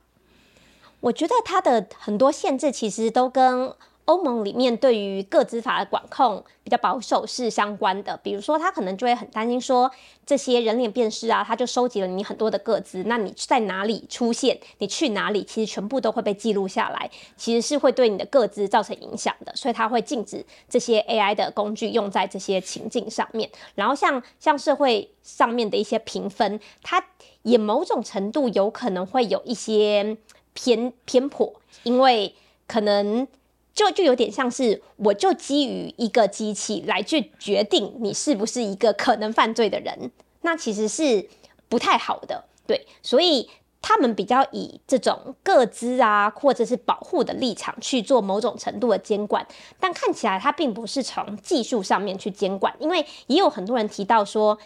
[1.01, 3.75] 我觉得它的很多限制其实都跟
[4.07, 8.17] 欧盟里面对于个资法的管控比较保守是相关的。
[8.25, 9.89] 比如说，他可能就会很担心说，
[10.27, 19.55] 这些人脸辨识啊，他就收集了你很多的个资，那你在哪里出现，你去哪里，其实全部都会被记录下来，其实是会对你的个资造成影响的。
[19.55, 23.49] 所以他会禁止这些 AI 的工具用在这些情境上面。
[23.77, 27.05] 然后像像社会上面的一些评分，它
[27.43, 30.17] 也某种程度有可能会有一些。
[30.55, 32.35] 偏偏颇，因为
[32.67, 33.27] 可能
[33.73, 40.11] 就就有点像是，我就基于一个机器来去决定你是不是一个可能犯罪的人，
[40.43, 41.29] 那其实是
[41.69, 43.49] 不太好的，对，所以
[43.81, 49.47] 他们比较以这种个资啊，或者是保护的立场去做某种程度的监管，
[49.79, 54.59] 但看起来它并不是从技术上面去监管，因为也有很多人提到说，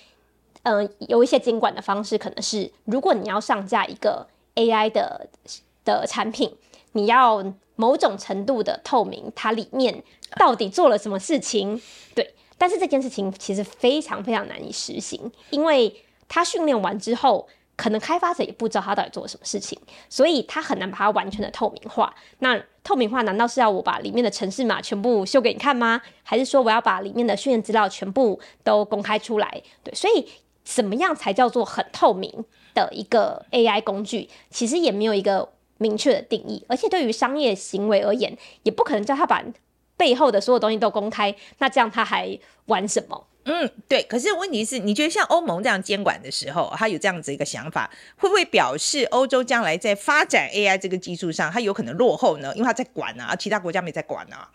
[0.63, 5.29] 嗯、有一些监管的方式可能是，如果你要上架一个 AI 的。
[5.85, 6.55] 的产品，
[6.93, 7.45] 你要
[7.77, 10.03] 某种程度的透明，它里面
[10.37, 11.81] 到底做了什么事情？
[12.15, 19.77] 对，但是这件事情其实非常非常难以实行，因为它训练完之后，可能开发者也不知道它到底做了什么事情，
[20.09, 22.15] 所以它很难把它完全的透明化。
[22.39, 26.01] 那透明化难道是要我把里面的程式码全部秀给你看吗？
[26.23, 29.63] 还是说我要把里面的训练资料全部都公开出来？
[29.83, 30.29] 对，所以
[30.63, 34.29] 怎么样才叫做很透明的一个 AI 工具？
[34.51, 35.54] 其实也没有一个。
[35.79, 39.43] 明确的定义，而且对于商业行为而言，也不可能叫他把
[39.97, 41.35] 背后的所有东西都公开。
[41.59, 43.27] 那这样他还玩什么？
[43.45, 44.03] 嗯，对。
[44.05, 52.53] 可是问题是，你觉得像欧盟这样监管的时候，他有这样子一个想法，会不会表示欧洲将来在发展 AI 这个技术上，它有可能落后呢？
[52.55, 54.51] 因为他在管啊，其他国家没在管啊。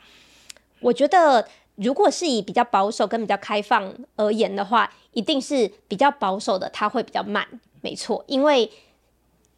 [0.80, 7.48] 我觉得，如果是以比较保守跟比较开放而言的话，一定是比较保守的，它会比较慢，
[7.82, 8.72] 没错，因为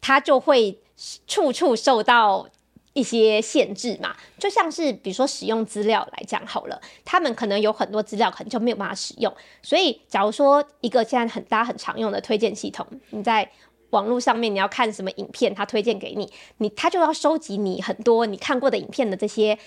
[0.00, 0.78] 它就会。
[1.26, 2.48] 处处受到
[2.94, 13.50] 一些限制嘛，就像是比如说使用资料来讲好了，他们可能有很多资料可能就没有办法使用，所以假如说一个现在很大很常用的推荐系统，你在
[13.90, 19.58] 网络上面你要看什么影片，它推荐给你，你它就要收集你很多你看过的影片的这些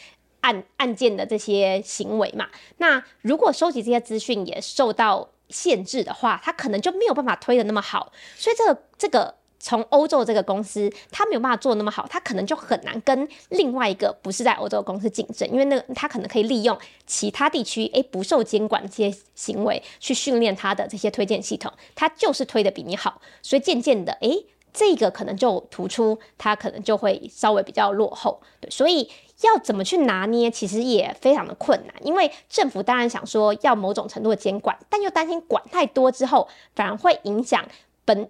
[0.42, 9.34] 案案件的这些行为嘛，那如果收集这些资讯也受到限制的话，它可能就没有办法推得那么好，所以这个这个。
[9.66, 29.10] 从欧洲这个公司，他没有办法做那么好，他可能就很难跟另外一个不是在欧洲的公司竞争，因为那个他可能可以利用其他地区诶不受监管这些行为去训练他的这些推荐系统，他就是推的比你好，所以渐渐的诶这个可能就突出，他可能就会稍微比较落后，对，所以
[29.42, 37.68] 要怎么去拿捏，其实也非常的困难，因为政府当然想说要某种程度的监管，但又担心管太多之后反而会影响
[38.06, 38.30] 本。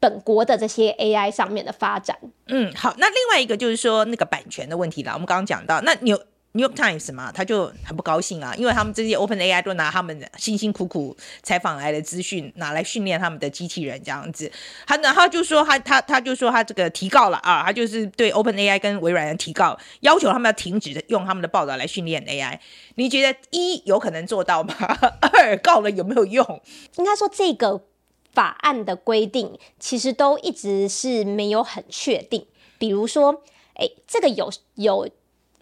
[0.00, 5.12] 本国的这些 AI 上面的发展，嗯，好，那另外一个就是说那个版权的问题啦。
[5.12, 6.18] 我们刚刚讲到，那 New
[6.52, 14.50] New York Times 嘛，他就很不高兴啊，因为他们这些 Open AI 都拿他们辛辛苦苦采访来的资讯拿来训练他们的机器人这样子，
[14.86, 22.58] 他然后就说他他他就说他这个提告了啊，他就是对 Open AI 跟微软的提告，要求他们要停止用他们的报道来训练 AI。
[22.94, 24.74] 你觉得一有可能做到吗？
[25.20, 26.62] 二告了有没有用？
[26.96, 27.84] 应该说这个。
[28.32, 32.46] 法案的规定其实都一直是没有很确定，
[32.78, 33.42] 比如说，
[33.74, 35.08] 诶，这个有有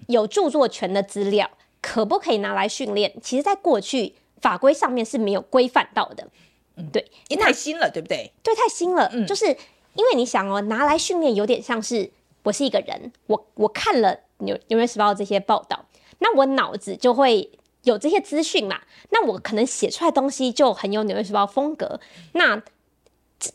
[0.06, 1.50] 有著作权的资料
[1.80, 3.14] 可不可以拿来训练？
[3.22, 6.28] 其实，在过去法规上面是没有规范到的。
[6.76, 8.32] 嗯，对，因为太新了，对不对？
[8.42, 9.08] 对，太新了。
[9.12, 9.46] 嗯，就是
[9.94, 12.10] 因为你想哦，拿来训练有点像是
[12.42, 15.86] 我是一个人，我我看了纽纽约时报这些报道，
[16.18, 17.50] 那我脑子就会。
[17.84, 18.80] 有这些资讯嘛？
[19.10, 22.00] 那我可能写出来东西就很有《纽约时报》风格。
[22.32, 22.60] 那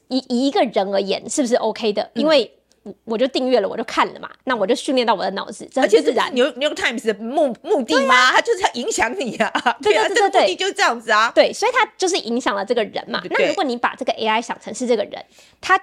[0.07, 2.09] 以以一个人而言，是不是 OK 的？
[2.13, 2.57] 因为
[3.03, 4.29] 我就订阅了，我就看了嘛。
[4.45, 8.15] 那我就训练到我的脑子，而且是《New New Times》的目目的吗？
[8.15, 9.51] 啊、它就是要影响你啊！
[9.81, 11.31] 对啊，对对对，这个目的就是这样子啊。
[11.35, 13.21] 对，所以它就是影响了这个人嘛。
[13.29, 15.25] 那如果你把这个 AI 想成是这个人，
[15.59, 15.79] 他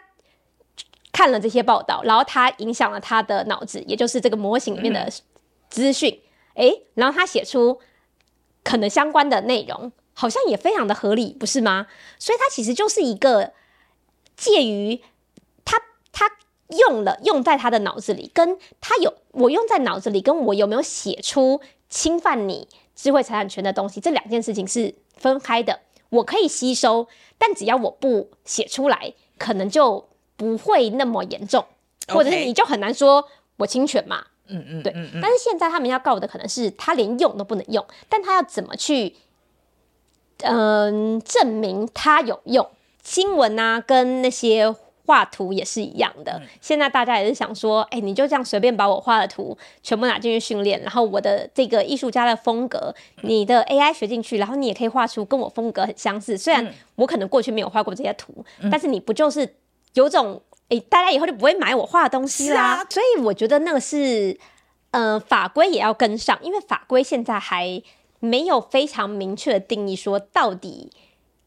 [1.13, 5.11] 看了这些报道，然后他影响了他的脑子，也就是这个模型里面的
[5.69, 6.21] 资讯。
[6.55, 7.79] 哎、嗯，然后他写出。
[8.71, 11.89] 可能相关的内容好像也非常的合理，不是吗？
[12.19, 13.53] 所以它其实就是一个
[14.37, 15.01] 介于
[15.65, 15.77] 他
[16.13, 16.31] 他
[16.69, 25.81] 用了用在他的脑子里，跟他有我用在脑子里，跟我有没有写出侵犯你智慧财产权的东西，这两件事情是分开的。
[26.11, 31.65] 我可以吸收，但只要我不写出来，可能就不会那么严重
[32.09, 33.25] 或者是你就很难说
[33.57, 34.27] 我侵权嘛。
[34.51, 34.93] 嗯嗯，对。
[35.21, 39.15] 但是现在他们要告的可能是他连用都不能用，但他要怎么去，
[40.43, 42.69] 嗯、呃，证明他有用？
[43.03, 44.75] 新闻啊，跟那些。
[45.07, 46.39] 画图也是一样的。
[46.41, 56.39] 嗯、现在大家也是想说，哎、欸，你就这样随便把我画的图全部拿进去训练，然后我的这个艺术家的风格，你的 AI 学进去，然后你也可以画出跟我风格很相似。
[56.39, 59.53] 虽然我可能过去没有画过这些图，嗯、但是你不就是
[59.95, 62.63] 有种，哎、欸，大家以后就不会买我画的东西啦。
[62.63, 64.39] 啊、所以我觉得那个是，
[64.93, 67.83] 呃，法规也要跟上，因为法规现在还
[68.21, 70.91] 没有非常明确的定义说到底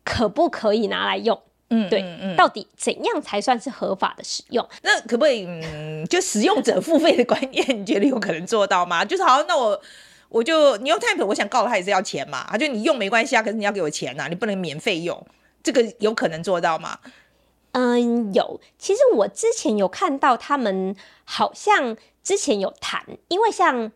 [0.03, 1.41] 可不可以拿来用。
[1.69, 4.67] 嗯，对，嗯，到底怎样才算是合法的使用？
[4.83, 9.03] 那可不可以，嗯，就使用者付费的观念，你觉得有可能做到吗？
[9.05, 9.81] 就是好，那我
[10.29, 15.25] 我就你用 Type，我想告他也是要钱嘛，啊，就你用没关系啊，可是你要给我钱呐，啊，你不能免费用，
[15.63, 16.99] 这个有可能做到吗？
[17.73, 23.91] 嗯，有，其实我之前有看到他们好像之前有谈，因为像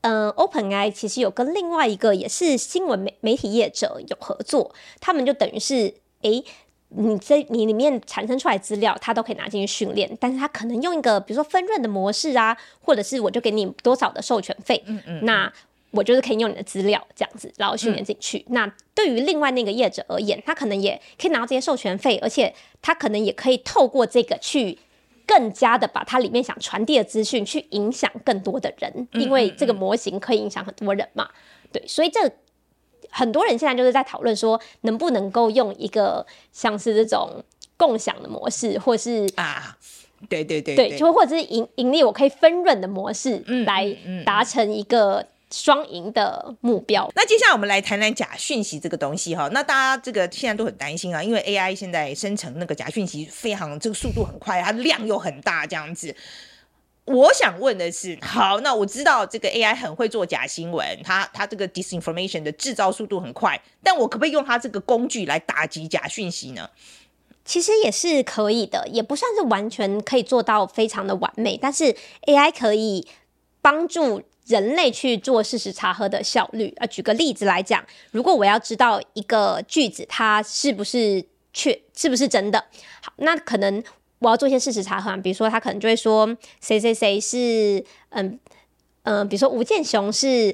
[0.00, 6.44] 嗯 OpenAI 其实有跟另外一个也是新闻媒媒体业者有合作，他们就等于是诶。
[6.90, 15.52] 你这你里面产生出来资料，它都可以拿进去训练，但是它可能用一个比如说分润的模式啊，或者是我就给你多少的授权费，嗯嗯，那
[15.90, 18.38] 我就是可以用你的资料这样子，然后训练进去。
[18.48, 24.78] 嗯、那对于另外那个业者而言，他可能也可以拿到这些授权费，而且他可能也可以透过这个去
[25.26, 31.28] 更加的把它里面想传递的资讯去影响更多的人，因为这个模型可以影响很多人嘛，
[31.72, 32.30] 对，所以这。
[33.10, 37.42] 很多人现在就是在讨论说，能不能够用一个像是这种
[37.78, 39.78] 共享的模式，或是啊，
[40.28, 43.96] 对对对对，就或者是盈盈利，我可以分润的模式，来
[44.26, 47.10] 达成一个双赢的目标。
[47.14, 49.48] 那接下来我们来谈谈假讯息这个东西哈。
[49.52, 56.14] 那大家这个现在都很担心啊，因为 AI 现在生成那个假讯息非常这个速度很快，它量又很大，这样子。
[57.04, 66.68] 我想问的是，好，那我知道这个 AI 很会做假新闻，它它这个 disinformation 的制造速度很快，但我可不可以用它这个工具来打击假讯息呢？
[67.46, 73.08] 其实也是可以的，也不算是完全可以做到非常的完美，但是 AI 可以
[73.62, 76.74] 帮助人类去做事实查核的效率。
[76.78, 82.64] 啊，举个例子来讲，如果我要知道一个句子它是不是确是不是真的，
[83.00, 83.82] 好，那可能。
[84.20, 86.26] 我要做一些事实查核，比如说他可能就会说
[86.60, 88.36] 谁谁谁是嗯
[89.04, 90.52] 嗯，比如说吴健雄是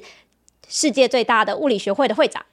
[0.69, 2.45] 世界最大的物理学会的会长。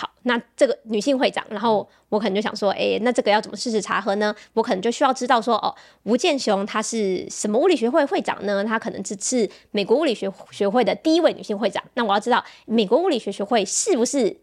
[0.00, 4.32] 好，那这个女性会长，然后我可能就想说，诶，那这个要怎么事实查核呢？
[4.52, 8.62] 我可能就需要知道说，哦，吴健雄她是什么物理学会会长呢？
[8.62, 11.82] 她可能只是美国物理学学会的第一位女性会长。
[11.94, 14.36] 那我要知道美国物理学学会是不是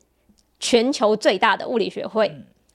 [0.59, 2.29] 全球最大的物理学会？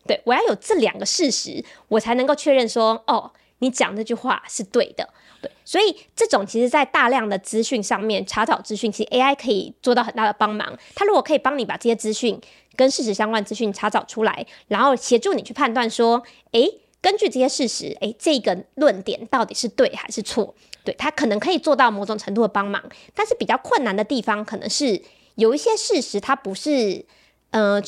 [0.07, 3.31] 对，我要有这两个事实，我才能够确认说，哦。
[3.63, 5.07] 你讲这句话是对的，
[5.43, 10.67] 对，所以这种其实，在大量的资讯上面查找资讯，其实 AI 可以做到很大的帮忙。
[10.95, 12.41] 它如果可以帮你把这些资讯
[12.77, 20.55] 跟事实相关资讯查找出来，然后协助你去判断说，诶，根据这些事实，诶，这个论点到底是对还是错？
[20.85, 22.83] 对，它可能可以做到某种程度的帮忙，
[23.15, 25.03] 但是比较困难的地方，可能是
[25.35, 27.05] 有一些事实它不是，
[27.51, 27.83] 呃，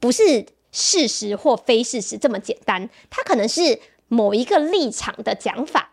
[0.00, 3.80] 不是事实或非事实这么简单，它可能是。
[4.08, 5.92] 某一个立场的讲法，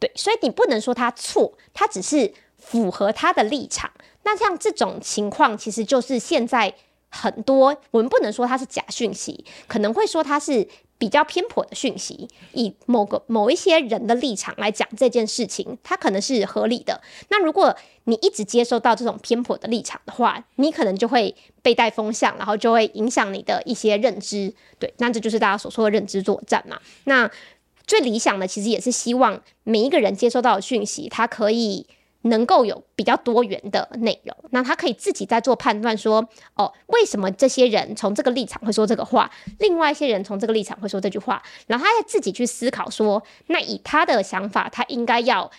[0.00, 3.90] 对，所以你不能说他错，他只是符合他的立场。
[4.22, 6.74] 那像这种情况，其实就是现在
[7.10, 12.28] 很多我们不能说它是假讯息，可能会说它是比较偏颇的讯息。
[12.52, 17.00] 以某个某一些人的立场来讲这件事情，它可能是合理的。
[17.28, 24.52] 那如果你一直接收到这种偏颇的立场的话，你可能就会被带风向，然后就会影响你的一些认知。
[24.78, 26.78] 对，那这就是大家所说的认知作战嘛。
[27.04, 27.30] 那
[27.86, 31.86] 最理想的其实也是希望每一个人接收到的讯息，他可以
[32.22, 34.36] 能够有比较多元的内容。
[34.50, 45.50] 那他可以自己在做判断，说哦，为什么这些人从这个立场会说这个话，另外一些人从这个立场会说这句话，然后他要自己去思考说，那以他的想法，他应该要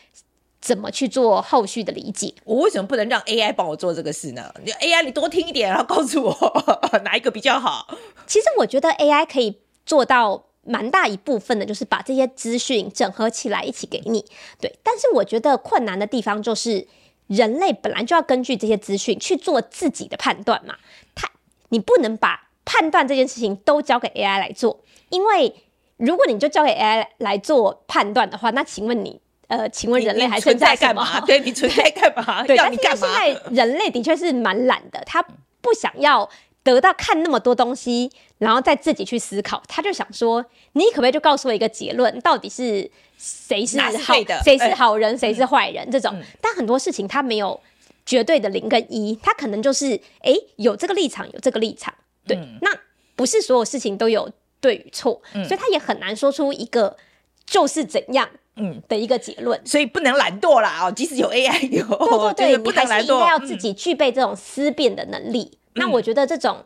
[0.60, 2.34] 怎么去做后续的理解？
[2.44, 4.54] 我为什么不能让 AI 帮我做这个事呢？
[4.64, 6.36] 你 AI 你多听一点，然后告诉我
[7.04, 7.88] 哪一个比较好。
[8.28, 10.46] 其实我觉得 AI 可以做到。
[10.64, 14.26] 蛮大一部分的，就是把这些资讯整合起来一起给你，
[14.60, 14.74] 对。
[14.84, 16.88] 但是我觉得困难的地方就是，
[17.28, 20.76] 人类本来就要根据这些资讯去做自己的判断嘛。
[21.16, 21.30] 他，
[21.70, 25.56] 你不能把判断这件事情都交给 AI 来做，因为
[25.98, 31.20] 如果你就交给 AI 来做判断的话，那请问你，呃，请问人类还存在干嘛？
[31.26, 32.44] 对，你存在干嘛？
[32.46, 32.56] 对？
[32.56, 35.22] 但是现在人类的确是蛮懒的，他
[35.60, 36.30] 不想要
[36.64, 38.12] 得到看那么多东西，
[38.42, 43.92] 然后再自己去思考，他就想说，你可不可以就告诉我一个结论，到底是谁是好
[44.24, 45.88] 的，谁是好人，谁、欸、是坏人？
[45.92, 47.60] 这种、嗯，但很多事情他没有
[48.04, 51.94] 绝对的零跟一，他可能就是，哎、欸，有这个立场，有这个立场。
[52.26, 52.72] 对、嗯，那
[53.16, 54.28] 不是所有事情都有
[54.60, 56.98] 对与错、嗯，所以他也很难说出一个
[57.46, 58.82] 就是怎样嗯。
[58.90, 61.86] 的一个结论、嗯，所以不能懒惰啦哦，即使有 AI 有，
[62.34, 65.60] 对对对，就是、不能懒惰，你还是应该要自己具备这种思辨的能力、嗯。
[65.76, 66.66] 那我觉得这种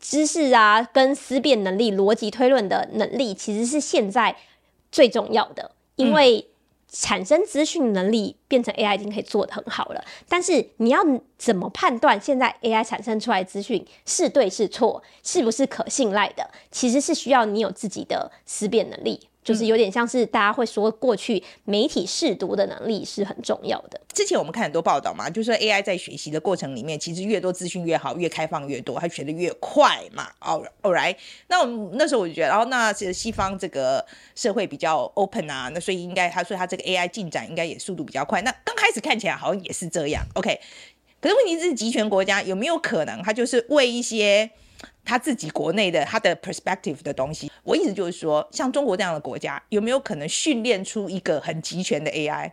[0.00, 4.34] 知识啊，跟思辨能力、逻辑推论的能力，其实是现在
[4.90, 6.46] 最重要的，因为。
[6.92, 10.98] 产生资讯能力变成 AI 已经可以做得很好了，但是你要
[11.38, 16.50] 怎么判断现在 AI 产生出来资讯是对是错，是不是可信赖的？
[16.72, 19.20] 其实是需要你有自己的思辨能力。
[19.42, 23.98] 就是有点像是大家会说，过去媒体试读的能力是很重要的。
[24.12, 30.28] 之前我们看很多报道嘛，就是说 AI 在学习的过程里面，其实越多资讯越好，越开放越多，它学得越快嘛。
[30.40, 31.16] 哦，Alright，
[31.48, 38.42] 那我那时候我就觉得，哦，那是西方这个社会比较 open 啊，那所以应该他说他这个 AI 进展应该也速度比较快。
[38.42, 40.60] 那刚开始看起来好像也是这样，OK。
[41.20, 44.50] 可是问题是集权国家有没有可能，他就是为一些。
[45.04, 52.52] 他自己国内的他的 perspective 的东西，我意思就是说，像中国这样的国家，有没有可能训练出一个很集权的 AI？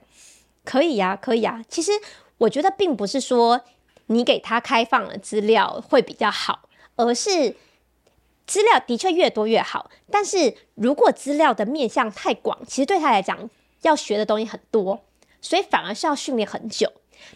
[0.64, 1.66] 可以呀、可以呀、啊。
[1.70, 1.92] 其实
[2.40, 3.62] 我觉得并不是说
[4.08, 7.56] 你给他开放的资料会比较好，而是
[8.46, 9.92] 资料的确越多越好。
[10.10, 13.50] 但是如果资料的面向太广，其实对他来讲
[13.84, 15.04] 要学的东西很多，
[15.42, 16.92] 所以反而是要训练很久。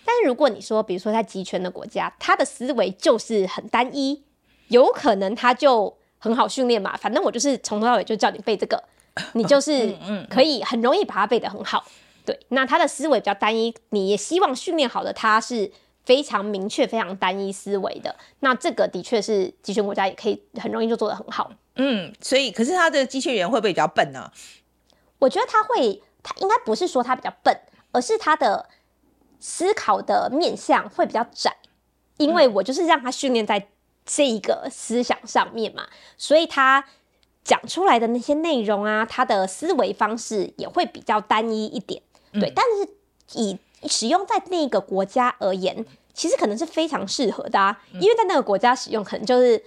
[0.05, 4.23] 但是如果你说，比如说在集权的国家，他的思维就是很单一。
[4.71, 8.81] 有可能他就很好训练嘛，反正我就是从头到尾就叫你背这个，
[9.33, 9.93] 你就是
[10.29, 11.85] 可以很容易把它背得很好。
[12.25, 15.69] 对，那他的思维比较单一，你也希望训练好的他是
[16.05, 18.15] 非常明确、非常单一思维的。
[18.39, 21.51] 那这个的确是集权国家也可以很容易就做得很好。
[21.75, 24.31] 嗯，所以可是他的机器人会不会比较笨呢？
[25.19, 27.59] 我觉得他会，他应该不是说他比较笨，
[27.91, 28.69] 而是他的
[29.39, 31.53] 思考的面向会比较窄，
[32.17, 33.67] 因为我就是让他训练在。
[34.05, 35.87] 这一个思想上面嘛，
[36.17, 36.83] 所以他
[37.43, 42.01] 讲出来的那些内容啊，他的思维方式也会比较单一一点，
[42.33, 42.49] 对。
[42.49, 49.63] 嗯、但是以使用在那个国家而言，其实可能是非常适合的啊，因为在那个国家使用，可能就是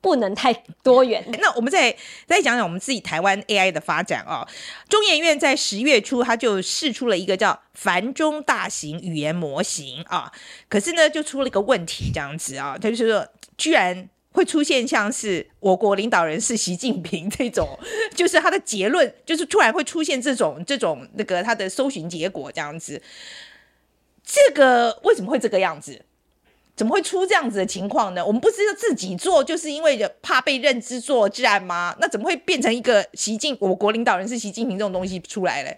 [0.00, 1.24] 不能太多元。
[1.40, 1.96] 那我们再
[2.26, 4.46] 再讲讲我们自己台湾 AI 的发展啊，
[4.88, 10.32] 中研院在十月初，他就试出了一个叫繁中大型语言模型啊，
[10.68, 13.26] 可是呢，就出了一个问题，这样子啊，他就是说。
[13.58, 17.76] 居然会出现像是我国领导人是习近平这种，
[18.14, 23.02] 就是他的结论，就是突然会出现这种这种那个他的搜寻结果这样子。
[24.22, 26.00] 这个为什么会这个样子？
[26.78, 28.24] 怎么会出这样子的情况呢？
[28.24, 31.96] 我们不是要自己做，就是因为怕被认知作战吗？
[32.00, 35.76] 那怎么会变成一个习近我国领导人是习近平这种东西出来嘞？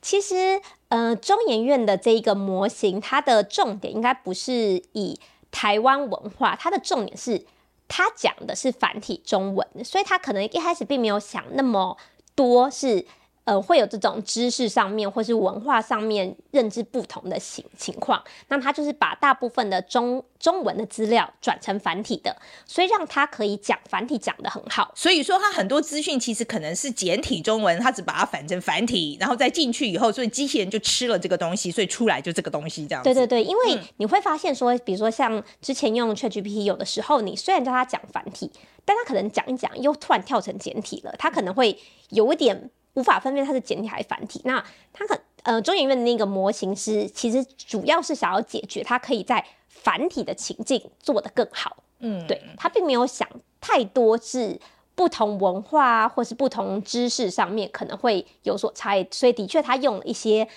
[0.00, 5.18] 其实，呃，中研院的这一个模型，它的重点应该不是以。
[5.50, 7.46] 台湾文化，它的重点是，
[7.86, 11.96] 它讲的是繁体中文，所以它可能一开始并没有想那么
[12.34, 13.06] 多是。
[13.44, 22.34] 呃，会有这种知识上面或是文化上面认知不同的情情况，那他就是把大部分的中中文的资料转成繁体的，
[22.64, 24.90] 所以让他可以讲繁体讲得很好。
[24.94, 33.04] 所以说，他很多资讯其实可能是简体中文，他只把它反成繁体，然后再进去以后，所以机器人就吃了这个东西，所以出来就这个东西这样。
[33.04, 38.50] 对对对，因为你会发现说，比如说像之前用 ChatGPT，有的时候你虽然叫他讲繁体，
[38.86, 41.78] 但他可能讲一讲又突然跳成简体了，他可能会
[42.08, 42.70] 有一点。
[42.94, 44.40] 无法分辨它是简体还是繁体。
[44.44, 51.76] 那它可呃，中研院的那个模型是，其实主要是想要解决它可以在繁体的情境做得更好。
[51.98, 53.28] 嗯，对，它并没有想
[53.60, 54.58] 太多是
[54.94, 60.48] 不同文化或是不同知识上面可能会有所差异，所以的确它用了一些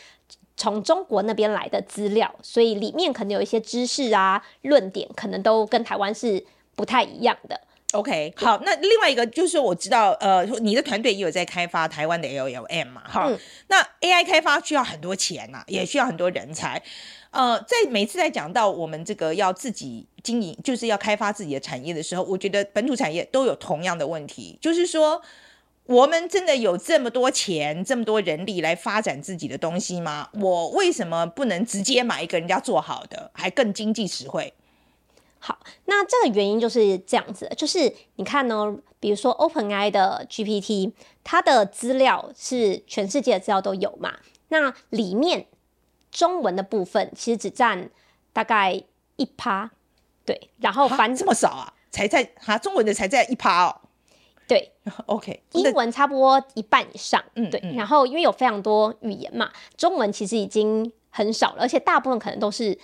[0.55, 7.59] 从中国那边来的资料，所以里面可能有一些知识啊、论点，可能都跟台湾是不太一样的。
[7.93, 16.83] OK，好，那另外一个就是我知道，呃，你的团队也有在开发台湾的 LLM 嘛，哈、嗯，那 AI 开发需要很多钱呐、啊，也需要很多人才，
[17.31, 25.21] 呃，在每次在讲到我们这个要自己经营，就是要开发自己的产业的时候，我觉得本土产业都有同样的问题，就是说，
[25.85, 30.27] 我们真的有这么多钱、这么多人力来发展自己的东西吗？
[30.41, 34.53] 我为什么不能直接买一个人家做好的，还更经济实惠？
[35.47, 40.91] 好，那这个原因就是这样子，就是你看呢，比如说 OpenAI 的 GPT，
[41.23, 44.15] 它的资料是全世界的资料都有嘛，
[44.49, 45.47] 那里面
[46.11, 47.89] 中文的部分其实只占
[48.33, 48.83] 大概
[49.15, 49.71] 一趴，
[50.25, 53.81] 对，然后翻这么少啊，才在哈中文的才在一趴哦，
[54.49, 54.73] 对
[55.05, 62.77] ，OK，英文差不多一半以上，嗯，对，然后因为有非常多语言嘛，中文其实已经很少了，而且大部分可能都是。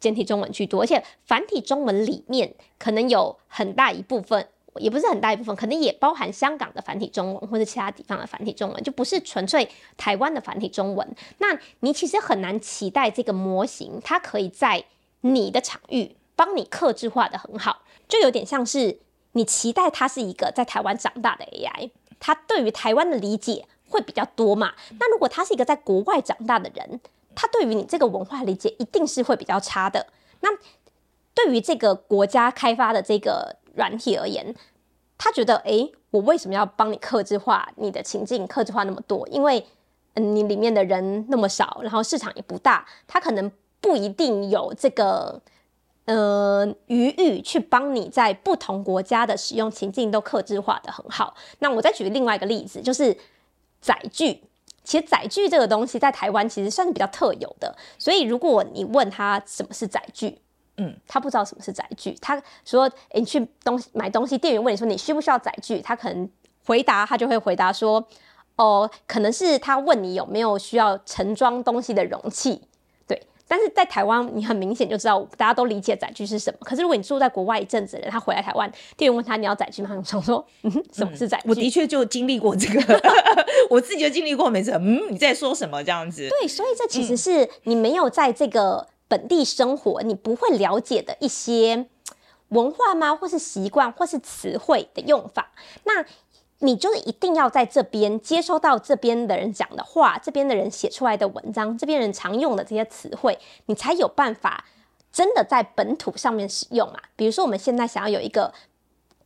[0.00, 4.46] 简体中文居多，而且繁体中文里面可能有很大一部分，
[4.76, 11.16] 也不是很大一部分，可能也包含香港的繁体中文或者其他地方的繁体中文，就不是纯粹台湾的繁体中文。
[11.38, 14.84] 那你其实很难期待这个模型，它可以在
[15.22, 19.00] 你的场域帮你客制化的很好，就有点像是
[19.32, 21.90] 你期待它是一个在台湾长大的 AI，
[22.20, 24.74] 它对于台湾的理解会比较多嘛？
[25.00, 27.00] 那如果它是一个在国外长大的人，
[27.34, 30.06] 他对于你这个文化理解一定是会比较差的。
[30.40, 30.48] 那
[31.34, 34.54] 对于这个国家开发的这个软体而言，
[35.16, 39.26] 他觉得，哎，我为什么要帮你克制化你的情境，克制化那么多？
[39.28, 39.64] 因为
[40.14, 43.50] 嗯，你里面的人那么少，然后市场也不大，他可能
[43.80, 45.40] 不一定有这个
[46.06, 51.36] 呃余裕去帮你在不同国家的使用情境都克制化的很好。
[51.60, 53.16] 那我再举另外一个例子，就是
[53.80, 54.42] 载具。
[54.88, 60.40] 其实载具这个东西在台湾其实算是比较特有的，所以如果你问他什么是载具，
[60.78, 62.16] 嗯，他不知道什么是载具。
[62.22, 66.26] 他说：“诶，你去东西买东西，店员问你说你需不需要载具？”他可能
[66.64, 68.02] 回答，他就会回答说
[68.56, 72.62] ：“哦，可能是他问你有没有需要盛装东西的容器。”
[73.50, 76.58] 但是在台湾，你很明显就知道，大家都理解载具是什么。
[76.60, 79.88] 可是如果你住在国外一阵子的人，他回来台湾，店员问他你要载具吗？
[79.96, 81.48] 我想说，嗯，什么是载具？
[81.48, 83.00] 我的确就经历过这个，
[83.70, 86.28] 我自己就经历过，每次嗯，你在说什么这样子？
[86.28, 91.86] 对，所以这其实是你没有在这个本地生活，你不会了解的一些
[92.50, 93.16] 文化吗？
[93.16, 95.50] 或是习惯，或是词汇的用法？
[95.84, 96.04] 那。
[96.60, 104.64] 你就是一定要在这边接收到这边的人讲的话，这边的人写出来的文章，这边人常用的这些词汇，你才有办法
[105.12, 107.00] 真的在本土上面使用啊。
[107.14, 108.52] 比如说，我们现在想要有一个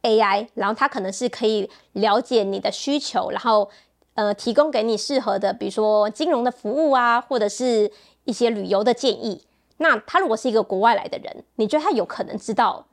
[0.02, 3.70] AI，然后它可能是可以了解你的需求，然后
[4.12, 7.90] 呃提供给你适合的，比如说金融的服务啊，或者是
[8.24, 9.46] 一些旅游的建议。
[9.78, 12.84] 那他如果是一个国外来的人，你觉得他有可能知道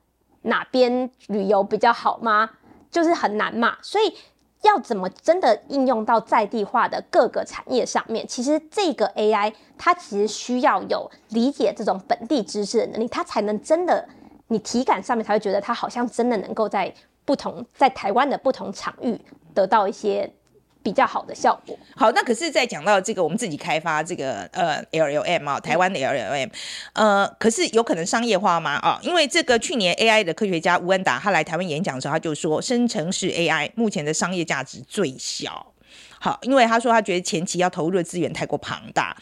[0.42, 2.52] 哪边旅游比较好吗？
[2.90, 4.14] 就是很难嘛，所以。
[4.62, 8.26] 要怎么真的应用到在地化的各个产业上面？
[8.26, 14.06] 其实这个 AI 它其实需要有理解这种本地知识的能力，它才能真的
[14.48, 16.92] 你体感上面才会觉得它好像真的能够在
[17.24, 19.20] 不同在台湾的不同场域
[19.54, 20.30] 得到一些。
[20.82, 21.78] 比较好的效果。
[21.94, 26.50] 好，那可是，在讲到这个，我们自己开发这个呃 LLM 啊，台湾的 LLM，
[26.94, 28.72] 呃，可是有可能商业化吗？
[28.76, 35.72] 啊，因为这个去年 AI 的科学家吴恩达他来台湾演讲的时候，他就说，生成式 AI 目前的商业价值最小。
[36.18, 39.16] 好，因为他说他觉得前期要投入的资源太过庞大，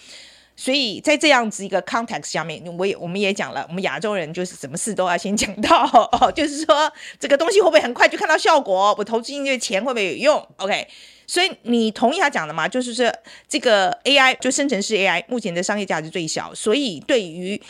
[0.56, 5.84] 所以在这样子一个 context 下面，我也我们也讲了，我们亚洲人就是什么事都要先讲到
[6.20, 8.94] 哦，就是说这个东西会不会很快就看到效果？
[8.98, 10.88] 我投资进去的钱会不会有用？OK。
[11.28, 12.66] 所以你同意他讲的吗？
[12.66, 13.12] 就是说，
[13.46, 17.60] 这个 AI 就生成式 AI 目前的商业价值最小，所以对于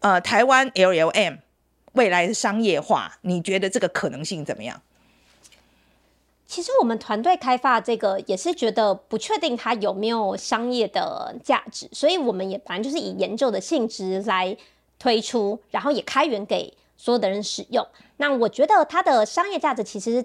[0.00, 1.38] 呃台湾 LLM
[1.94, 4.82] 未来的商业化，你觉得这个可能性怎么样？
[6.46, 14.54] 其实我们团队开发这个也是觉得不确定它有没有商业的价值，所以我们也反正就是以研究的性质来
[14.98, 17.84] 推出，然后也开源给所有的人使用。
[18.18, 20.22] 那我觉得它的商业价值其实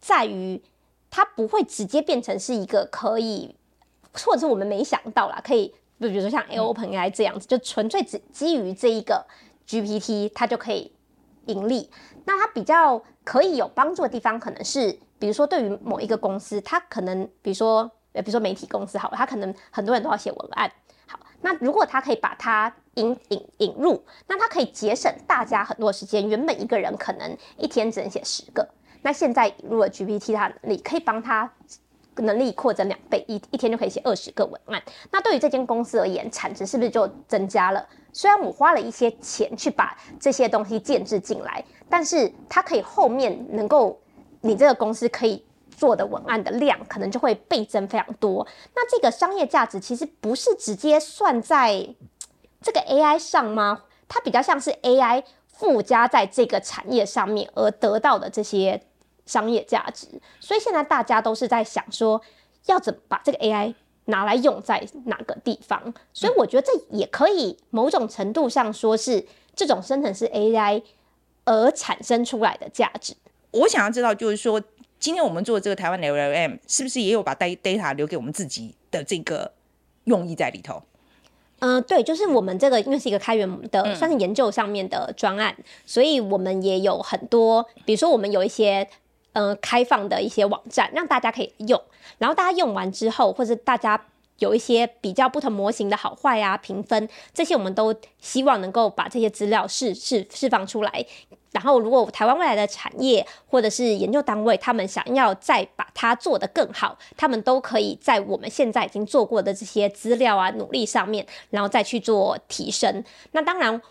[0.00, 0.62] 在于。
[1.14, 3.54] 它不会直接变成是一个可以，
[4.14, 9.22] 或者是我们没想到啦，可以，比如说像 OpenAI 这样子，就纯粹只基于这一个
[9.68, 10.90] GPT，它就可以
[11.44, 11.90] 盈利。
[12.24, 20.72] 那它比较可以有帮助的地方，可能是，比如说对于某一个公司，它可能，比如说，呃，比如说媒体公司，好了，它可能很多人都要写文案，
[21.06, 28.66] 好，那如果它可以把它引引引入，那它可以节省大家很多时间，原本一个人可能一天只能写十个。
[29.02, 31.52] 那现在如果 GPT 它你可以帮他
[32.16, 34.82] 能力扩增两倍，一一天就可以写二十个文案。
[35.10, 37.86] 那对于这间公司而言，产值是不是就增加了？
[38.12, 43.98] 虽然我花了一些钱去把这些东西建置进来，但是它可以后面能够
[44.42, 48.46] 你这个公司可以做的文案的量，可能就会倍增非常多。
[48.74, 51.88] 那这个商业价值其实不是直接算在
[52.60, 53.84] 这个 AI 上吗？
[54.06, 58.82] 它比较像是 AI 附加在这个产业上面而得到的这些。
[59.26, 60.08] 商业价值，
[60.40, 62.20] 所以现在大家都是在想说，
[62.66, 63.74] 要怎么把这个 AI
[64.06, 65.94] 拿来用在哪个地方？
[66.12, 70.82] 所以我觉得这也可以某种程度上说是这种生成式 AI
[71.44, 73.14] 而产生出来的价值。
[73.52, 74.60] 我想要知道，就是说，
[74.98, 79.52] 今天我们做这个台湾 LLM，是不是也有把 data 留给我们自己的这个
[80.04, 80.82] 用意在里头？
[81.60, 85.56] 嗯、呃，对，就是我们这个因为是一个开源的，嗯、算是研究上面的专案，
[85.86, 88.88] 所以我们也有很多，比如说我们有一些
[89.32, 91.80] 呃开放的一些网站，让大家可以用，
[92.18, 94.00] 然后大家用完之后，或者大家
[94.38, 101.06] 有一些比较不同模型的好坏啊评分，这些我们都希望能够把这些资料释释释放出来。
[101.52, 113.04] 然后，如果台湾未来的产业或者是研究单位，他们想要再把它做得更好，他们都可以在我们现在已经做过的这些资料啊、努力上面，然后再去做提升。
[113.32, 113.82] 那当然，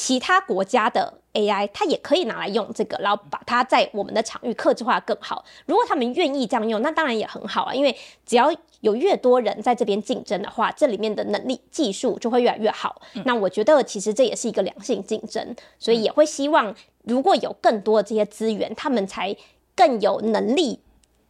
[0.00, 5.44] 其他国家的 AI 它也可以拿来用这个，然后把它在我们的场域克制化更好。
[5.66, 7.94] 如果他们愿意这样用，那当然也很好啊，因为
[8.24, 13.02] 只要有越多人在这边竞争的话，这里面的能力、技术就会越来越好。
[13.12, 19.36] 嗯、那我觉得其实这也是一个良性竞争，所以也会希望如果有更多的这些资源，他们才
[19.76, 20.80] 更有能力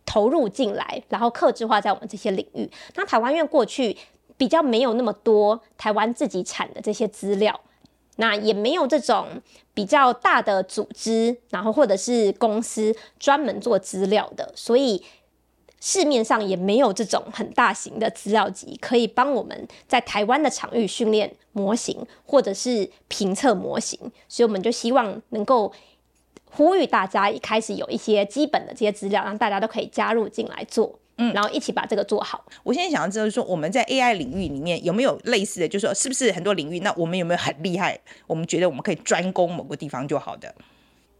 [0.07, 2.71] 投入进来，然后克制化在我们这些领域。
[2.95, 3.97] 那台湾因为过去
[4.37, 7.61] 比较没有那么多台湾自己产的这些资料，
[8.21, 9.27] 那也没有这种
[9.75, 15.03] 比较大的组织，然后或者是公司专门做资料的，所以。
[15.83, 23.99] 市面上也没有这种很大型的资料集，可以帮我们在台湾的场域训练模型，或者是评测模型，
[24.29, 25.73] 所以我们就希望能够
[26.51, 32.45] 呼吁大家一开始有一些基本的这些资料，让大家都可以加入进来做，嗯，然后一起把这个做好。
[32.63, 38.01] 我现在想要知道说，我们在 AI 领域里面有没有类似的，就是说是不是很多领域，那我们有没有很厉害？
[38.27, 40.55] 我们觉得我们可以专攻某个地方就好的。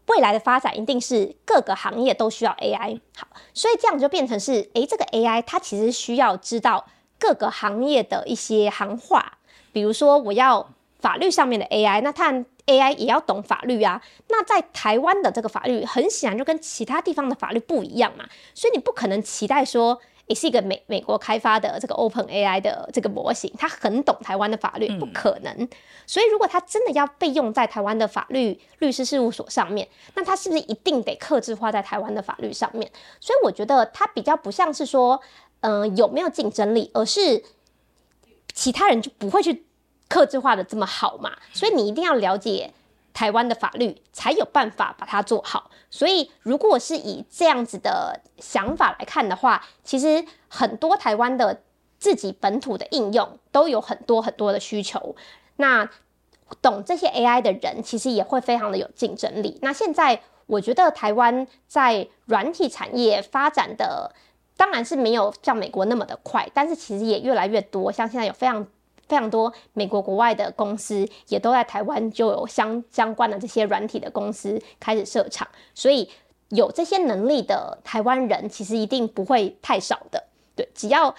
[0.07, 6.85] 未来的发展一定是各个行业都需要 AI，好，所以这样就变成是，诶，这个 AI 它其实需要知道
[7.17, 9.37] 各个行业的一些行话，
[9.71, 14.01] 比如说我要法律上面的 AI，那它 AI 也要懂法律啊。
[14.29, 20.01] 那在台湾的这个法律，很显然就跟其他地方的法律不一样嘛，所以你不可能期待说。
[20.27, 25.53] 也是一个美美国开发的这个 Open AI 的这个模型，它很懂台湾的法律，不可能。
[25.57, 25.67] 嗯、
[26.07, 32.89] 所以如果它真的要被用在台湾的法律律师事务所上面，那它是不是一定得克制化在台湾的法律上面？
[33.19, 35.19] 所以我觉得它比较不像是说，
[35.61, 37.43] 嗯、呃，有没有竞争力，而是
[38.53, 39.65] 其他人就不会去
[40.11, 41.31] 克制化的这么好嘛。
[41.53, 42.73] 所以你一定要了解。
[43.13, 51.61] 台湾的法律才有办法把它做好，所以如果是以这样子的想法来看的话，其实很多台湾的
[51.99, 55.13] 自己本土的应用都有很多很多的需求。
[55.57, 55.89] 那
[56.61, 59.59] 懂这些 AI 的人，其实也会非常的有竞争力。
[59.61, 64.15] 那现在我觉得台湾在软体产业发展的，
[64.55, 68.65] 当然是没有像美国那么的快，但是其实也越来越多，像现在有非常。
[69.11, 75.45] 非常多美国国外的公司也都在台湾，就有相相关的这些软体的公司开始设厂，
[75.75, 76.09] 所以
[76.47, 80.23] 有这些能力的台湾人其实一定不会太少的。
[80.55, 81.13] 对，只要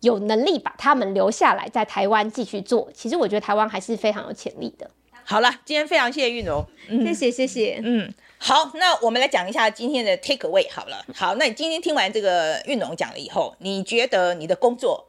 [0.00, 4.90] 有能力把他们留下来在台湾继续做，其实我觉得台湾还是非常有潜力的。
[5.24, 15.08] 好了，今天非常谢谢韵蓉，嗯、谢谢谢谢，嗯，好，那我们来讲一下今天的 take away 好了，好，那你今天听完这个韵蓉讲了以后，你觉得你的工作？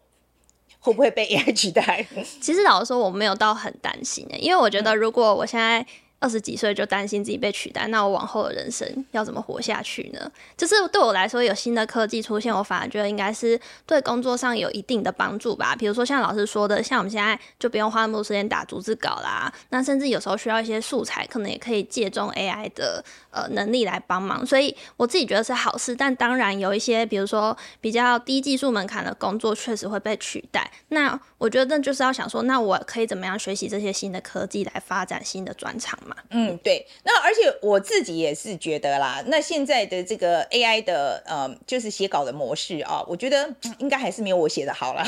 [0.84, 2.06] 会不会被 AI 取代？
[2.42, 5.84] 其实老实说，我没有到很担心的，因为我觉得如果我现在。
[6.24, 10.32] 二十几岁就担心自己被取代，那我往后的人生要怎么活下去呢？
[10.56, 15.76] 就是对我来说，有新的科技出现，我反而觉得应该是对工作上有一定的帮助吧。
[15.76, 24.46] 比如说像老师说的，像我们现在就不用花那么多时间打逐字稿啦，那甚至有时候需要一些素材，可能也可以借重 AI 的呃能力来帮忙。
[24.46, 25.94] 所以我自己觉得是好事。
[25.94, 30.72] 但当然有一些，比如说比较低技术门槛的工作，确实会被取代。
[30.88, 36.16] 那我觉得那就是要想说，那我可以怎么样学习这些新的科技来发展新的专长嘛？
[36.30, 45.04] 嗯，对，那而且我自己也是觉得啦，那现在的这个 AI 的呃，就是写稿的模式啊，我觉得应该还是没有我写的好了。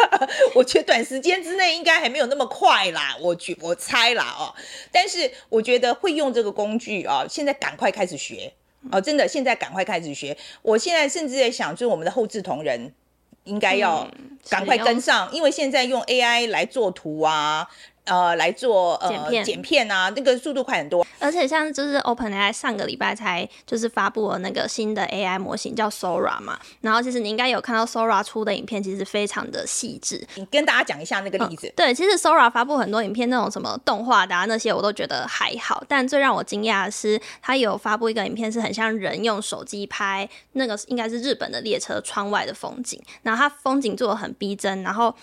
[0.56, 4.54] 我觉得短时间之内应该还没有那么快啦，我觉我猜啦哦。
[4.90, 8.50] 但是我觉得会用这个工具啊，现在赶快开始学
[8.90, 10.34] 哦，真的，现在赶快开始学。
[10.62, 12.90] 我现在甚至在想，就是我们的后置同仁
[13.44, 14.06] 应该要
[14.48, 17.66] 赶快跟上，因为现在用 AI 来做图啊。
[18.04, 21.06] 呃，来做呃剪片，剪片啊，那个速度快很多。
[21.18, 30.22] 而且像就是 OpenAI 上个礼拜才就是发布了那个新的 AI 模型叫 Sora 嘛，然后其实你应该有看到 Sora 出的影片，其实非常的细致。
[30.34, 31.66] 你跟大家讲一下那个例子。
[31.68, 35.82] 嗯、对，其实 Sora 发布很多影片，那种什么动画的、啊、那些，我都觉得还好。
[35.88, 45.14] 但最让我惊讶的是，他有发布一个影片，是很像人用手机拍那个，应该是日本的列车窗外的风景，然后它风景做的很逼真，然后。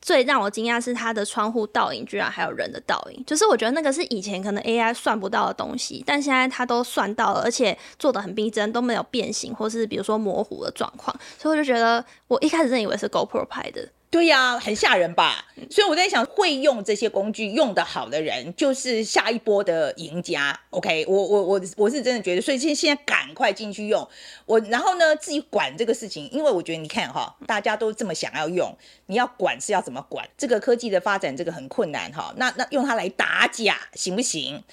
[0.00, 13.88] 最让我惊讶是它的窗户倒影居然还有人的倒影，就是我觉得那个是以前可能 AI 算不到的东西，但现在它都算到了，而且做的很逼真，都没有变形或是比如说模糊的状况，所以我就觉得我一开始真以为是 GoPro 拍的。
[14.16, 15.44] 对呀、很吓人吧？
[15.70, 20.58] 所以我在想，会用这些工具用得好的人，就是下一波的赢家。
[20.70, 24.08] OK，我我我我是真的觉得，所以现现在赶快进去用
[24.46, 30.26] 我，然后呢自己管这个事情，因为我觉得你看哈，大家都这么想要用，你要管是要怎么管？
[30.38, 32.32] 这个科技的发展这个很困难哈。
[32.38, 34.64] 那那用它来打假行不行？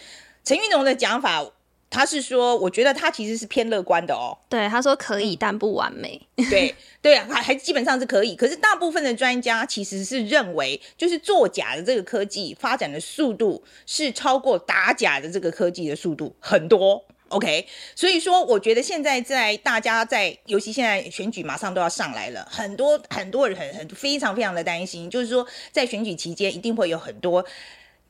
[0.45, 1.45] 陈玉农的讲法。
[1.93, 4.35] 他是说，我觉得他其实是偏乐观的哦。
[4.49, 6.19] 对，他说可以，但不完美。
[6.49, 6.73] 对
[7.03, 8.35] 对啊，还还基本上是可以。
[8.35, 17.05] 可是大部分的专家其实是认为，就是作假的这个科技发展的速度是超过打假的这个科技的速度很多。
[17.29, 27.45] OK，所以说我觉得现在在大家在，尤其现在选举马上都要上来了，很多很多人很很非常非常的担心，就是说在选举期间一定会有很多。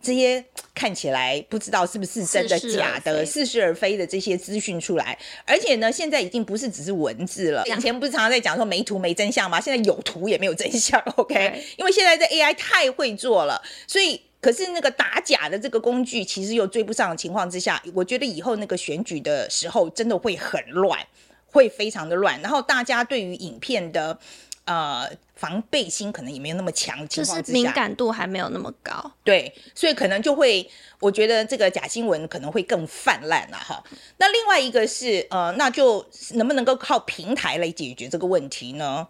[0.03, 0.43] 这些
[0.75, 7.63] 看起来不知道是不是真的假的、似是而非的这些资讯出来，而且呢，现在已经不是只是文字了。
[7.65, 9.61] 以前不是常常在讲说没图没真相吗？
[9.61, 11.01] 现在有图也没有真相。
[11.15, 20.99] OK，因为现在这 AI 太会做了，所以可是那个打假的这个工具其实又追不上的情况之下，我觉得以后那个选举的时候真的会很乱，
[21.47, 22.41] 会非常的乱。
[22.41, 24.19] 然后大家对于影片的。
[24.65, 30.65] 呃，防备心可能也没有那么强，就是敏感度还没有那么高，对，所以可能就会，
[30.99, 33.83] 我觉得这个假新闻可能会更泛滥了哈。
[34.17, 36.05] 那另外一个是，呃，那就
[36.35, 39.07] 能不能够靠平台来解决这个问题呢？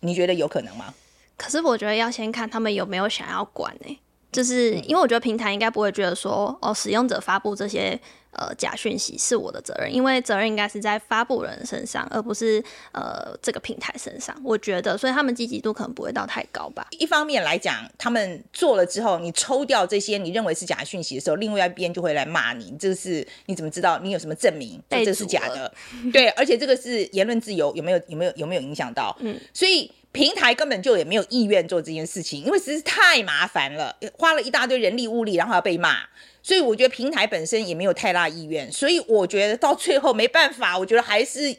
[0.00, 0.92] 你觉得有可能吗？
[1.36, 3.98] 可是我觉得要先看他们有没有想要管呢、欸，
[4.36, 7.98] 就是因为我觉得平台应该不会觉得说，哦，使用者发布这些。
[8.38, 12.62] 呃，假讯息是我的责任，因为责任应该是在发布人身上，而不是
[12.92, 14.38] 呃这个平台身上。
[14.44, 16.86] 我觉得，所以他们积极度可能不会到太高吧。
[16.90, 22.76] 一方面来讲，他们做了之后，你抽掉这些你认为是假讯息的时候，另外一边就会来骂你。
[22.78, 23.98] 这个是你怎么知道？
[24.00, 24.78] 你有什么证明？
[24.90, 25.72] 这是假的？
[26.12, 29.16] 对，而且这个是言论自由，有没有有没有有没有影响到？
[29.20, 35.98] 嗯，所以平台根本就也没有意愿做这件事情，因为实在太麻烦了，花了一大堆人力物力，然后要被骂。
[36.42, 41.54] 所以我觉得平台本身也没有太大意愿，所以我觉得到最后没办法，我觉得还是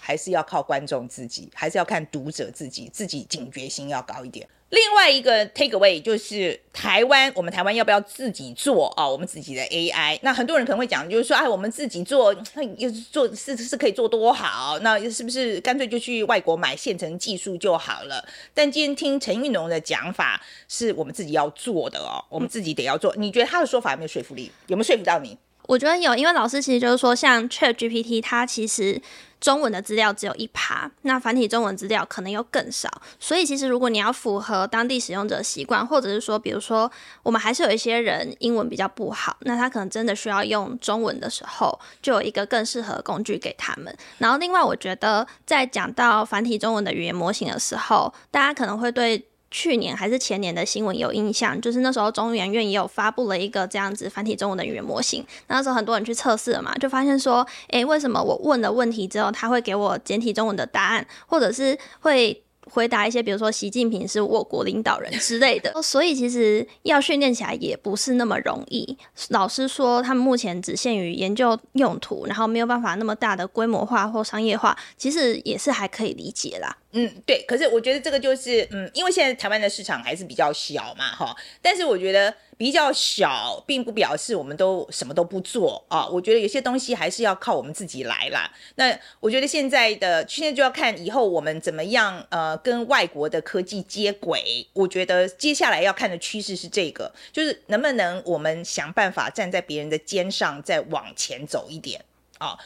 [0.00, 4.48] 还是要靠观众自己，还是要看读者自己，自己警觉性要高一点。
[4.72, 9.06] 另外一个 take away 就是台湾，我们台湾要不要自己做啊？
[9.06, 10.18] 我们自己的 AI？
[10.22, 14.78] 那很多人可能会讲，就是说，哎，我们自己做，那又做是是可以做多好？
[14.78, 18.26] 那是不是干脆就去外国买现成技术就好了？
[18.54, 23.14] 但今天听陈玉农的讲法，是我们自己要做的哦，我们自己得要做。
[23.16, 24.50] 你觉得他的说法有没有说服力？
[24.68, 25.36] 有没有说服到你？
[25.72, 29.00] 我觉得有，因为老师其实就是说，像 ChatGPT，它其实
[29.40, 32.90] 中文的资料只有一趴，那繁体中文资料可能又更少。
[33.18, 36.92] 所以其实如果你要符合当地使用者习惯，或者是说，比如说
[37.22, 43.96] 我们还是有一些人英文比较不好，那他可能真的需要用中文的时候，就有一个更适合的工具给他们。
[44.18, 49.24] 然后另外，我觉得在讲到繁体中文的语言模型的时候，大家可能会对。
[49.52, 62.42] 去年还是前年的新闻有印象，就是那时候中研院也有发布了一个这样子繁体中文的语言模型，那时候很多人去测试了嘛，就发现说，诶，为什么我问了问题之后，他会给我简体中文的答案，或者是会。
[62.70, 68.96] 回答一些，比如说习近平是我国领导人之类的， 所以其实要训练起来也不是那么容易。
[69.30, 76.76] 老师说，他们目前只限于研究用途，然后没有办法那么大的规模化或商业化，其实也是还可以理解啦。
[76.92, 77.42] 嗯，对。
[77.46, 81.36] 可是我觉得这个就是，嗯，因为现在台湾的市场还是比较小嘛，哈。
[81.60, 82.34] 但是我觉得。
[82.58, 86.06] 比较小，并不表示我们都什么都不做啊。
[86.06, 88.48] 我觉得有些东西还是要靠我们自己来啦。
[88.76, 94.64] 那我觉得现在的现在就要看以后我们怎么样呃跟外国的科技接轨。
[94.74, 102.04] 我觉得接下来要看的趋势是这个，就是能不能我们想办法站在别人的肩上再往前走一点
[102.38, 102.56] 啊。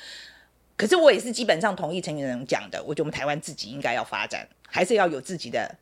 [0.76, 5.76] 可是我也是基本上同意陈昱农讲的，我觉得我们台湾自己应该要发展，还是要有自己的。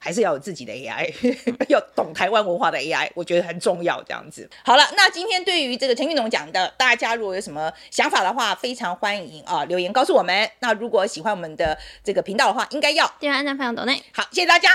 [0.00, 1.12] 还是要有自己的 AI，
[1.68, 4.00] 要懂台湾文化的 AI，我觉得很重要。
[4.04, 10.48] 这样子，好了，那今天对于这个陈昱农讲的，大家如果有什么想法的话，非常欢迎啊留言告诉我们。
[10.60, 14.00] 那如果喜欢我们的这个频道的话，应该要订阅、按赞、分享、抖内。
[14.12, 14.70] 好，谢谢大家。